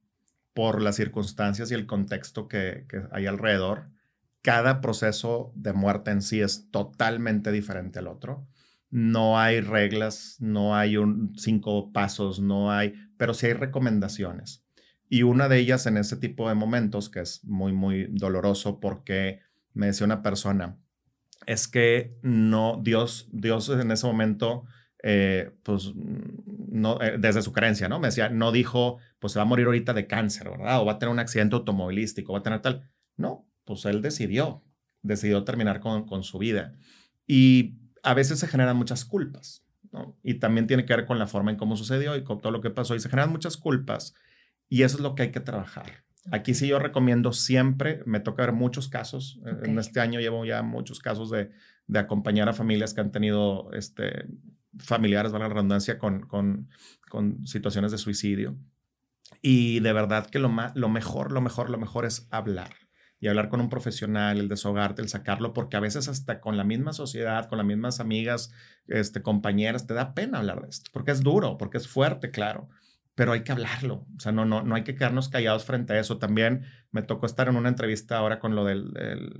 [0.54, 3.92] por las circunstancias y el contexto que, que hay alrededor
[4.48, 8.48] cada proceso de muerte en sí es totalmente diferente al otro.
[8.90, 10.96] No hay reglas, no hay
[11.36, 14.66] cinco pasos, no hay, pero sí hay recomendaciones.
[15.10, 19.42] Y una de ellas en ese tipo de momentos, que es muy, muy doloroso porque
[19.74, 20.80] me decía una persona,
[21.46, 24.64] es que no, Dios, Dios en ese momento,
[25.04, 25.92] eh, pues
[27.02, 28.00] eh, desde su creencia, ¿no?
[28.00, 30.80] Me decía, no dijo, pues se va a morir ahorita de cáncer, ¿verdad?
[30.80, 32.90] O va a tener un accidente automovilístico, va a tener tal.
[33.18, 34.64] No, pues él decidió,
[35.04, 36.74] decidió terminar con, con su vida.
[37.28, 40.18] Y a veces se generan muchas culpas, ¿no?
[40.24, 42.62] Y también tiene que ver con la forma en cómo sucedió y con todo lo
[42.62, 42.96] que pasó.
[42.96, 44.16] Y se generan muchas culpas.
[44.70, 46.06] Y eso es lo que hay que trabajar.
[46.32, 49.40] Aquí sí yo recomiendo siempre, me toca ver muchos casos.
[49.64, 51.52] En este año llevo ya muchos casos de,
[51.88, 54.26] de acompañar a familias que han tenido este,
[54.78, 56.70] familiares, valga la redundancia, con, con,
[57.10, 58.58] con, situaciones de suicidio.
[59.42, 62.72] Y de verdad que lo, lo mejor, lo mejor, lo mejor es hablar.
[63.20, 66.64] Y hablar con un profesional, el desahogarte, el sacarlo, porque a veces hasta con la
[66.64, 68.52] misma sociedad, con las mismas amigas,
[68.88, 72.70] este, compañeras, te da pena hablar de esto, porque es duro, porque es fuerte, claro
[73.18, 74.06] pero hay que hablarlo.
[74.16, 76.20] O sea, no, no, no hay que quedarnos callados frente a eso.
[76.20, 78.94] También me tocó estar en una entrevista ahora con lo del,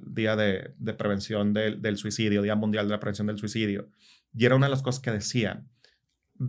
[0.04, 3.88] Día de, de Prevención del, del, Suicidio, Día Mundial de la Prevención del Suicidio.
[4.34, 5.70] Y era una de las cosas que decían,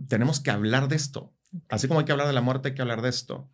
[0.07, 1.31] tenemos que hablar de esto.
[1.69, 3.47] Así como hay que hablar de la muerte, hay que hablar de esto.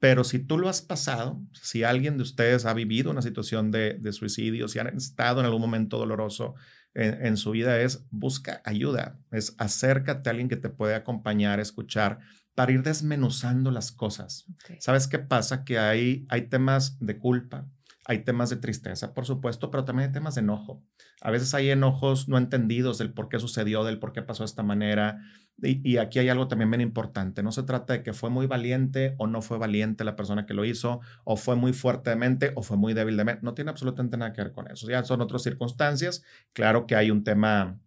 [0.00, 3.94] Pero si tú lo has pasado, si alguien de ustedes ha vivido una situación de,
[4.00, 6.54] de suicidio, si han estado en algún momento doloroso
[6.94, 11.60] en, en, su vida, es busca ayuda, es acércate a alguien que te puede acompañar,
[11.60, 12.18] escuchar
[12.54, 14.46] para ir desmenuzando las cosas.
[14.80, 15.64] ¿Sabes qué pasa?
[15.64, 17.66] Que hay, hay temas de culpa,
[18.06, 20.82] hay temas de tristeza, por supuesto, pero también hay temas de enojo.
[21.20, 24.48] A veces hay enojos no entendidos del por qué sucedió, del por qué pasó de
[24.48, 25.20] esta manera.
[25.62, 27.42] Y, y, aquí hay algo también bien importante.
[27.42, 30.54] No se trata de que fue muy valiente o no fue valiente la persona que
[30.54, 33.42] lo hizo, o fue muy fuertemente o fue muy débil de mente.
[33.42, 34.88] No tiene absolutamente nada que ver con eso.
[34.88, 36.22] Ya son otras circunstancias.
[36.52, 37.78] Claro que hay un tema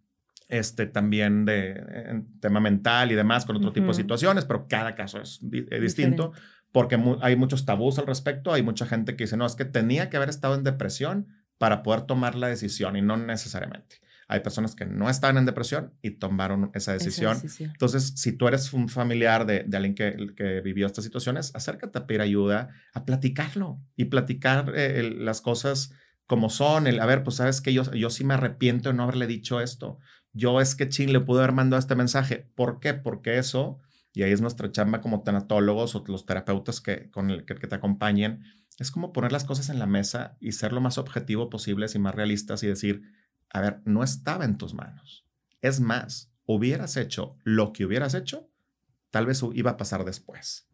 [0.48, 5.20] este, también de tema mental y demás, con otro tipo de situaciones, pero cada caso
[5.20, 6.32] es eh, distinto
[6.74, 10.10] porque hay muchos tabús al respecto, hay mucha gente que dice, no, es que tenía
[10.10, 14.00] que haber estado en depresión para poder tomar la decisión y no necesariamente.
[14.34, 17.40] Hay personas que no estaban en depresión y tomaron esa decisión.
[17.58, 22.06] Entonces, si tú eres un familiar de, alguien que, que, vivió estas situaciones, acércate a
[22.06, 25.92] pedir ayuda, a platicarlo y platicar eh, las cosas
[26.26, 26.86] como son.
[26.86, 29.60] El, a ver, pues sabes que yo, yo sí me arrepiento de no haberle dicho
[29.60, 29.98] esto
[30.34, 32.50] yo es que Chin le pudo haber mandado este mensaje.
[32.54, 32.92] ¿Por qué?
[32.92, 33.78] Porque eso,
[34.12, 37.74] y ahí es nuestra chamba como tanatólogos o los terapeutas que, con el, que, te
[37.74, 38.42] acompañen,
[38.78, 41.98] es como poner las cosas en la mesa y ser lo más objetivo posible y
[42.00, 43.02] más realistas y decir,
[43.54, 45.24] a ver, no estaba en tus manos.
[45.62, 48.50] Es más, hubieras hecho lo que hubieras hecho,
[49.10, 50.68] tal vez iba a pasar después.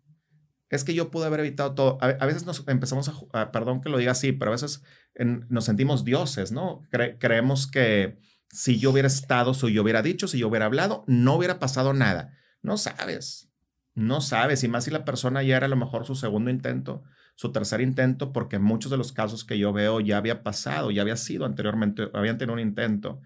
[0.70, 1.98] Es que yo pude haber evitado todo.
[2.00, 4.82] A, veces nos empezamos a, perdón que lo diga así, pero a veces
[5.14, 6.82] nos sentimos dioses, ¿no?
[7.18, 8.18] creemos que
[8.48, 11.92] si yo hubiera estado, si yo hubiera dicho, si yo hubiera hablado, no hubiera pasado
[11.92, 12.34] nada.
[12.62, 13.50] No sabes,
[13.94, 14.64] no sabes.
[14.64, 17.04] Y más si la persona ya era a lo mejor su segundo intento,
[17.40, 21.00] su tercer intento, porque muchos de los casos que yo veo ya había pasado, ya
[21.00, 23.22] había sido anteriormente, habían tenido un intento.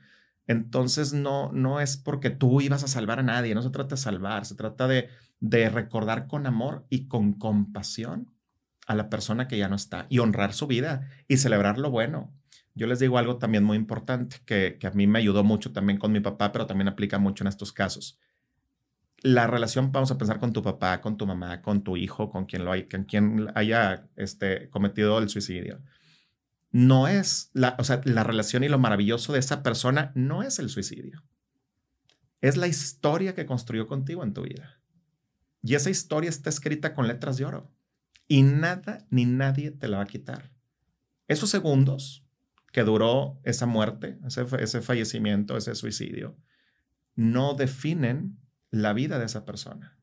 [0.47, 4.01] Entonces no, no es porque tú ibas a salvar a nadie, no se trata de
[4.01, 5.09] salvar, se trata de,
[5.41, 8.33] de recordar con amor y con compasión
[8.87, 12.33] a la persona que ya no está y honrar su vida y celebrar lo bueno
[12.75, 16.11] yo les digo algo también muy importante que, a mí me ayudó mucho también con
[16.13, 18.19] mi papá, pero también aplica mucho en estos casos.
[19.25, 22.45] La relación, vamos a pensar con tu papá, con tu mamá, con tu hijo, con
[22.45, 25.81] quien, lo hay, con quien haya este, cometido el suicidio.
[26.71, 30.59] No es, la, o sea, la relación y lo maravilloso de esa persona no es
[30.59, 31.25] el suicidio.
[32.43, 34.83] Es la historia que construyó contigo en tu vida.
[35.63, 37.73] Y esa historia está escrita con letras de oro.
[38.29, 40.53] Y nada ni nadie te la va a quitar.
[41.29, 42.27] Esos segundos
[42.73, 46.37] que duró esa muerte, ese, ese fallecimiento, ese suicidio,
[47.15, 48.44] no definen
[48.75, 49.97] la vida de esa persona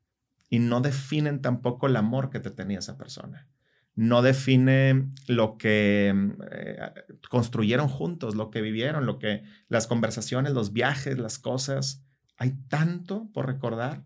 [0.49, 3.47] y no definen tampoco el amor que te tenía esa persona.
[3.95, 6.13] No define lo que
[6.51, 6.93] eh,
[7.29, 12.03] construyeron juntos, lo que vivieron, lo que las conversaciones, los viajes, las cosas.
[12.37, 14.03] Hay tanto por recordar,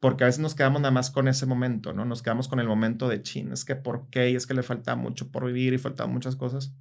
[0.00, 2.04] porque a veces nos quedamos nada más con ese momento, ¿no?
[2.04, 4.62] Nos quedamos con el momento de chin, es que por qué, y es que le
[4.62, 6.74] falta mucho por vivir y faltan muchas cosas.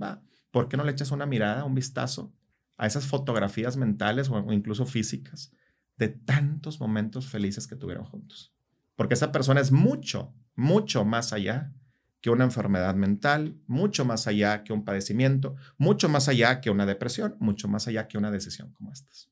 [0.00, 2.32] Va, ¿por qué no le echas una mirada, un vistazo
[2.76, 5.52] a esas fotografías mentales o incluso físicas
[5.98, 8.54] de tantos momentos felices que tuvieron juntos?
[8.96, 11.72] Porque esa persona es mucho, mucho más allá
[12.20, 16.86] que una enfermedad mental, mucho más allá que un padecimiento, mucho más allá que una
[16.86, 19.30] depresión, mucho más allá que una decisión como estas.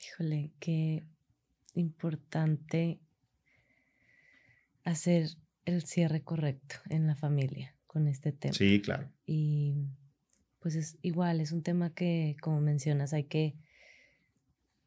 [0.00, 1.04] Híjole, qué
[1.74, 3.00] importante
[4.84, 5.28] hacer
[5.64, 8.54] el cierre correcto en la familia con este tema.
[8.54, 9.10] Sí, claro.
[9.26, 9.88] Y
[10.60, 13.56] pues es igual, es un tema que, como mencionas, hay que,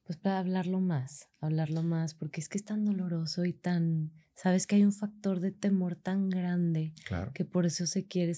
[0.05, 4.67] pues para hablarlo más, hablarlo más, porque es que es tan doloroso y tan, sabes
[4.67, 6.93] que hay un factor de temor tan grande
[7.33, 8.33] que por eso se quiere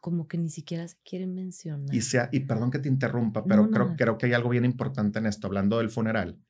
[0.00, 1.94] como que ni siquiera se quiere mencionar.
[1.94, 5.20] Y, sea, y perdón que te interrumpa, pero creo, creo que hay algo bien importante
[5.20, 6.40] en esto, hablando del funeral.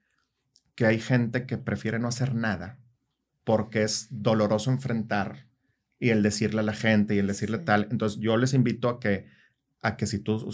[0.74, 2.78] que hay gente que prefiere no hacer nada
[3.44, 5.48] porque es doloroso enfrentar
[5.98, 7.88] y el decirle a la gente y el decirle tal.
[7.90, 9.26] Entonces yo les invito a que
[9.82, 10.48] a que si tú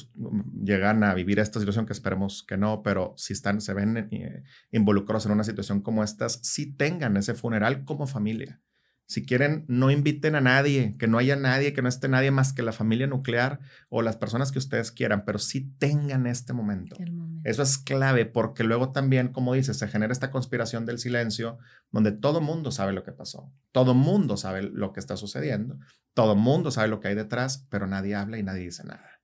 [0.64, 4.42] llegan a vivir esta situación, que esperemos que no, pero si están, se ven eh,
[4.72, 8.60] involucrados en una situación como estas, sí tengan ese funeral como familia.
[9.06, 12.52] Si quieren, no inviten a nadie, que no haya nadie, que no esté nadie más
[12.52, 16.96] que la familia nuclear o las personas que ustedes quieran, pero sí tengan este momento.
[17.42, 21.58] Eso es clave porque luego también, como dices, se genera esta conspiración del silencio
[21.90, 25.78] donde todo mundo sabe lo que pasó, todo mundo sabe lo que está sucediendo,
[26.12, 29.17] todo mundo sabe lo que hay detrás, pero nadie habla y nadie dice nada.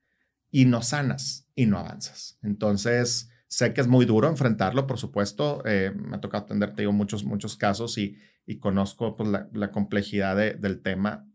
[0.54, 2.38] Y no sanas y no avanzas.
[2.42, 5.62] Entonces, sé que es muy duro enfrentarlo, por supuesto.
[5.64, 10.36] Eh, me ha tocado atenderte, digo, muchos, muchos casos y y conozco pues, la, complejidad
[10.36, 11.26] del tema,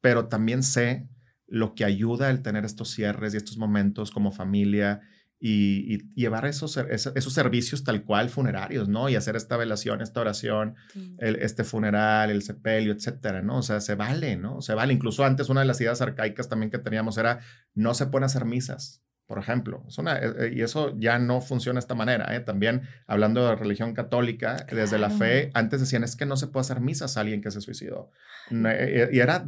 [0.00, 1.08] pero también sé
[1.46, 5.00] lo que ayuda el tener estos cierres y estos momentos como familia
[5.40, 9.08] y, llevar esos, esos, servicios tal cual funerarios, ¿no?
[9.08, 10.74] Y hacer esta velación, esta oración,
[11.18, 13.58] el, este funeral, el sepelio, etcétera, ¿no?
[13.58, 14.60] O sea, se vale, ¿no?
[14.60, 14.92] Se vale.
[14.92, 17.40] Incluso antes una de las ideas arcaicas también que teníamos era
[17.74, 19.84] no se pueden hacer misas por ejemplo.
[19.86, 22.34] Es una, eh, eh, y eso ya no funciona de esta manera.
[22.34, 22.40] ¿eh?
[22.40, 26.62] También hablando de religión católica, desde la fe, antes decían es que no se puede
[26.62, 28.10] hacer misas a alguien que se suicidó.
[28.50, 29.44] y era,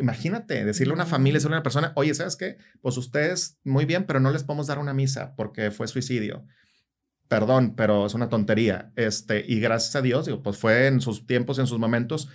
[0.00, 2.58] imagínate, decirle a una familia, decirle a una persona, oye, ¿sabes qué?
[2.82, 6.44] Pues ustedes muy bien, pero no les podemos dar una misa porque fue suicidio.
[7.28, 8.90] Perdón, pero es una tontería.
[8.96, 12.28] Este, y gracias a Dios, digo, pues fue en sus tiempos, en sus momentos,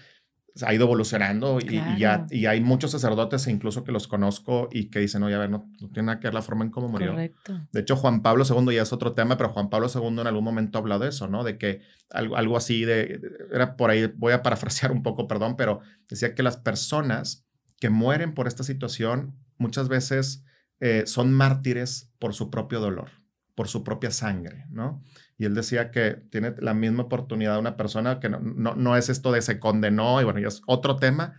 [0.64, 5.00] ha ido evolucionando y, ya y hay muchos sacerdotes incluso que los conozco y que
[5.00, 7.12] dicen, oye, a ver, no, tiene nada que ver la forma en cómo murió.
[7.12, 7.62] Correcto.
[7.72, 10.44] De hecho, Juan Pablo II ya es otro tema, pero Juan Pablo II en algún
[10.44, 11.44] momento hablado de eso, ¿no?
[11.44, 13.20] De que algo, algo así de,
[13.52, 17.46] era por ahí, voy a parafrasear un poco, perdón, pero decía que las personas
[17.80, 20.44] que mueren por esta situación muchas veces
[20.80, 23.10] eh, son mártires por su propio dolor,
[23.56, 25.02] por su propia sangre, ¿no?
[25.38, 29.32] Y él decía que tiene la misma oportunidad una persona que no, no, es esto
[29.32, 31.36] de se condenó y bueno, ya es otro tema,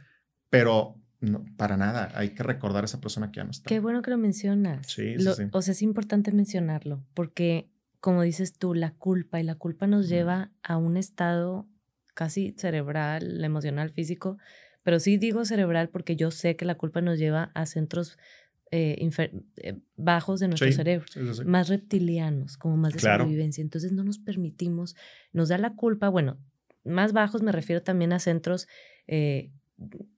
[0.50, 1.00] pero
[1.56, 3.68] para nada, hay que recordar a esa persona que ya no está.
[3.68, 4.86] Qué bueno que lo mencionas.
[4.86, 7.70] Sí, sí, O sea, es importante mencionarlo porque,
[8.00, 11.66] como dices tú, la culpa y la culpa nos lleva a un estado
[12.14, 14.38] casi cerebral, emocional, físico,
[14.82, 18.18] pero sí digo cerebral porque yo sé que la culpa nos lleva a centros
[18.70, 19.08] eh,
[19.58, 21.06] eh, bajos de nuestro cerebro,
[21.44, 23.62] más reptilianos, como más de sobrevivencia.
[23.62, 24.96] Entonces no nos permitimos,
[25.32, 26.38] nos da la culpa, bueno,
[26.84, 28.68] más bajos me refiero también a centros
[29.06, 29.52] eh,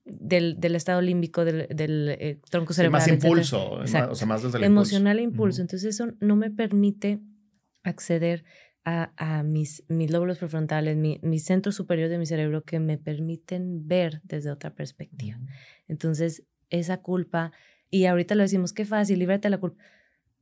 [0.05, 3.01] del, del, estado límbico, del, del tronco cerebral.
[3.01, 5.33] más impulso, o sea, más desde el Emocional impulso.
[5.33, 5.61] impulso.
[5.61, 7.19] Entonces eso no me permite
[7.83, 8.45] acceder
[8.85, 12.97] a, a mis, mis lóbulos prefrontales, mi, mis centros superiores de mi cerebro que me
[12.97, 15.39] permiten ver desde otra perspectiva.
[15.87, 17.51] Entonces, esa culpa
[17.89, 19.81] y ahorita lo decimos, qué fácil, líbrate de la culpa.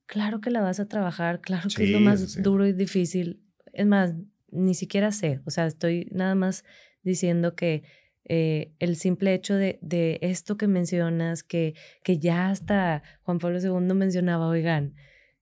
[0.06, 3.42] Claro que la vas a trabajar, claro que es lo más duro y difícil.
[3.74, 4.16] Es más,
[4.52, 6.64] ni siquiera sé, o sea, estoy nada más
[7.04, 7.84] diciendo que
[8.26, 13.60] eh, el simple hecho de, de, esto que mencionas, que, que ya hasta Juan Pablo
[13.60, 14.96] II mencionaba, oigan,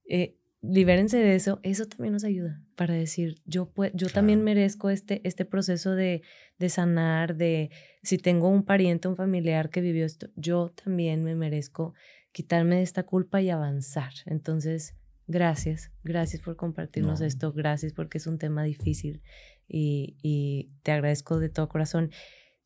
[0.07, 0.35] eh,
[0.69, 5.45] libérense de eso, eso también nos ayuda para decir, yo, yo también merezco este, este
[5.45, 6.21] proceso de,
[6.59, 7.71] de sanar, de
[8.03, 11.93] si tengo un pariente, un familiar que vivió esto, yo también me merezco
[12.31, 14.11] quitarme de esta culpa y avanzar.
[14.25, 14.95] Entonces,
[15.27, 19.21] gracias, gracias por compartirnos esto, gracias porque es un tema difícil
[19.67, 22.11] y, y, te agradezco de todo corazón.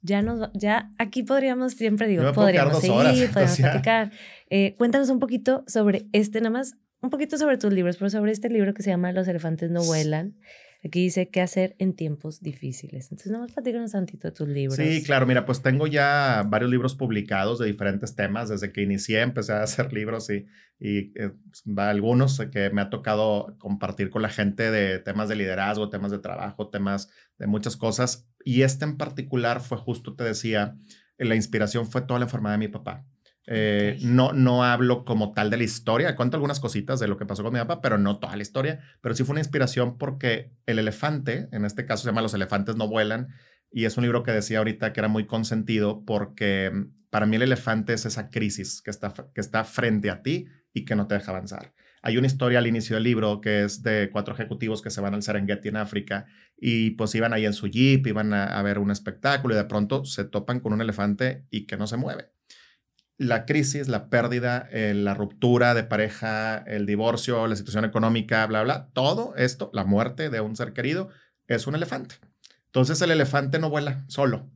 [0.01, 4.11] Ya nos, ya aquí podríamos, siempre digo, podríamos seguir, podríamos platicar.
[4.49, 8.31] Eh, cuéntanos un poquito sobre este, nada más un poquito sobre tus libros, pero sobre
[8.31, 10.35] este libro que se llama Los elefantes no vuelan.
[10.83, 13.11] Aquí dice qué hacer en tiempos difíciles.
[13.11, 14.77] Entonces, nada más platícanos tantito de tus libros.
[14.77, 15.25] Sí, claro.
[15.25, 18.47] Mira, pues tengo ya varios libros publicados de diferentes temas.
[18.47, 20.45] Desde que inicié, empecé a hacer libros y,
[20.79, 21.33] y eh,
[21.75, 26.19] algunos que me ha tocado compartir con la gente de temas de liderazgo, temas de
[26.19, 28.29] trabajo, temas de muchas cosas.
[28.45, 30.77] Y este en particular fue justo, te decía,
[31.17, 33.05] la inspiración fue toda la enfermedad de mi papá.
[33.51, 37.25] Eh, no, no hablo como tal de la historia, cuento algunas cositas de lo que
[37.25, 40.51] pasó con mi papá, pero no toda la historia, pero sí fue una inspiración porque
[40.67, 43.29] el elefante, en este caso se llama Los elefantes no vuelan,
[43.71, 47.37] y es un libro que decía ahorita que era muy consentido porque mm, para mí
[47.37, 51.07] el elefante es esa crisis que está, que está frente a ti y que no
[51.07, 51.73] te deja avanzar.
[52.03, 55.15] Hay una historia al inicio del libro que es de cuatro ejecutivos que se van
[55.15, 58.77] al Serengeti en África y pues iban ahí en su jeep, iban a, a ver
[58.77, 62.29] un espectáculo y de pronto se topan con un elefante y que no se mueve
[63.19, 68.63] la crisis, la pérdida, eh, la ruptura de pareja, el divorcio, la situación económica, bla,
[68.63, 71.09] bla, todo esto, la muerte de un ser querido,
[71.47, 72.15] es un elefante.
[72.65, 74.49] Entonces el elefante no vuela solo.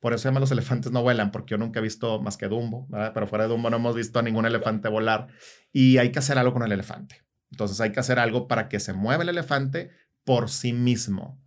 [0.00, 2.48] Por eso se llama los elefantes no vuelan, porque yo nunca he visto más que
[2.48, 5.28] Dumbo, pero fuera de Dumbo no hemos visto a ningún elefante volar
[5.72, 7.24] y hay que hacer algo con el elefante.
[7.52, 9.90] Entonces hay que hacer algo para que se mueva el elefante
[10.24, 11.40] por sí mismo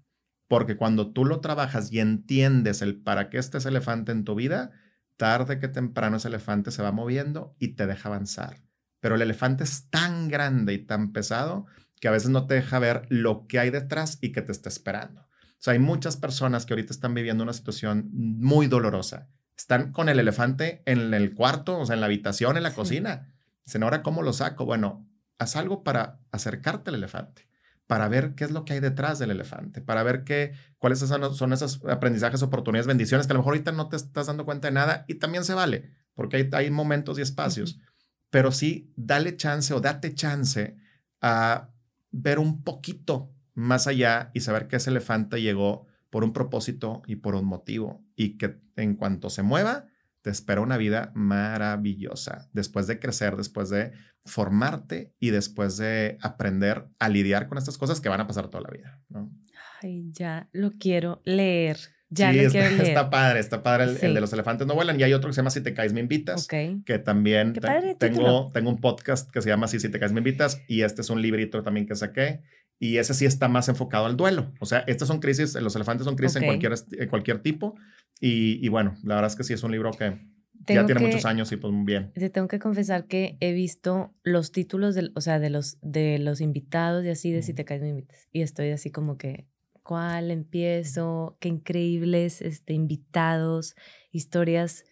[0.51, 4.71] porque cuando tú lo trabajas y entiendes el para qué este elefante en tu vida,
[5.21, 8.63] tarde que temprano ese elefante se va moviendo y te deja avanzar.
[8.99, 11.67] Pero el elefante es tan grande y tan pesado
[11.99, 14.69] que a veces no te deja ver lo que hay detrás y que te está
[14.69, 15.21] esperando.
[15.21, 19.29] O sea, hay muchas personas que ahorita están viviendo una situación muy dolorosa.
[19.55, 23.31] Están con el elefante en el cuarto, o sea, en la habitación, en la cocina.
[23.63, 24.65] Dicen, ahora, ¿cómo lo saco?
[24.65, 25.07] Bueno,
[25.37, 27.47] haz algo para acercarte al elefante,
[27.91, 31.35] para ver qué es lo que hay detrás del elefante, para ver qué, cuáles son,
[31.35, 34.69] son esos aprendizajes, oportunidades, bendiciones que a lo mejor ahorita no te estás dando cuenta
[34.69, 37.81] de nada y también se vale, porque hay, hay momentos y espacios.
[38.29, 40.77] Pero sí, dale chance o date chance
[41.19, 41.69] a
[42.11, 47.17] ver un poquito más allá y saber que ese elefante llegó por un propósito y
[47.17, 49.87] por un motivo y que en cuanto se mueva,
[50.21, 53.91] te espera una vida maravillosa después de crecer, después de
[54.25, 58.63] formarte y después de aprender a lidiar con estas cosas que van a pasar toda
[58.63, 59.01] la vida.
[59.09, 59.31] ¿no?
[59.81, 61.77] Ay, ya lo quiero leer.
[62.09, 62.87] Ya sí, lo está, quiero leer.
[62.89, 64.99] está padre, está padre el, el, de los elefantes no vuelan.
[64.99, 66.43] Y hay otro que se llama Si te caes, me invitas.
[66.45, 66.83] Ok.
[66.85, 70.11] Que también te- padre tengo, tengo un podcast que se llama así, Si te caes,
[70.11, 70.61] me invitas.
[70.67, 72.41] Y este es un librito también que saqué.
[72.79, 74.51] Y ese sí está más enfocado al duelo.
[74.59, 76.41] O sea, estas son crisis, los elefantes son crisis Ok.
[76.43, 77.75] en, cualquier, en cualquier tipo.
[78.19, 80.19] Y, y bueno, la verdad es que sí es un libro que
[80.67, 82.11] ya tiene que- muchos años y pues bien.
[82.13, 86.19] Te tengo que confesar que he visto los títulos del, o sea, de los de
[86.19, 87.57] los invitados y así de si Ujú.
[87.57, 88.27] te caes me invitas.
[88.31, 89.47] Y estoy así como que
[89.83, 91.37] ¿cuál empiezo?
[91.39, 93.75] Qué increíbles este invitados,
[94.11, 94.83] historias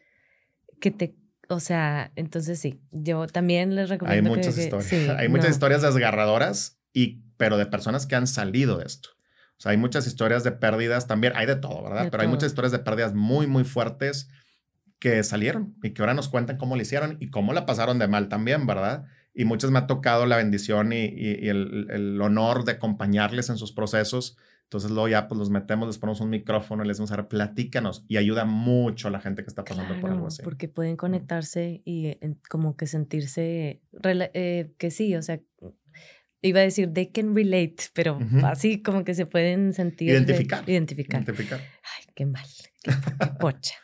[0.80, 1.15] que te
[1.51, 4.88] o sea, entonces sí, yo también les Hay recomiendo que- muchas que- historias.
[4.88, 5.51] sí, hay muchas no.
[5.51, 9.09] historias desgarradoras, y, pero de personas que han salido de esto.
[9.57, 11.34] O sea, hay muchas historias de pérdidas también.
[11.36, 12.05] Hay de todo, ¿verdad?
[12.05, 12.36] De pero hay todo.
[12.36, 14.30] muchas historias de pérdidas muy, muy fuertes
[15.00, 18.08] que salieron y que ahora nos cuentan cómo lo hicieron y cómo la pasaron de
[18.08, 19.06] mal también, ¿verdad?
[19.34, 23.50] Y muchas me ha tocado la bendición y, y- y el, el honor de acompañarles
[23.50, 24.38] en sus procesos.
[24.64, 28.04] Entonces luego ya pues los metemos, les ponemos un micrófono y les decimos, ahora platícanos.
[28.08, 30.43] Y ayuda mucho a la gente que está pasando por algo Claro, así.
[30.43, 32.16] porque pueden conectarse y
[32.50, 35.39] como que sentirse eh, que sí, o sea,
[36.41, 38.45] iba a decir they can relate, pero Ujú.
[38.45, 40.64] así como que se pueden sentir de- Identificar.
[40.70, 41.22] identificar.
[41.24, 41.60] Identificar.
[41.62, 42.45] Ay, qué mal,
[42.84, 42.91] qué
[43.39, 43.76] pocha.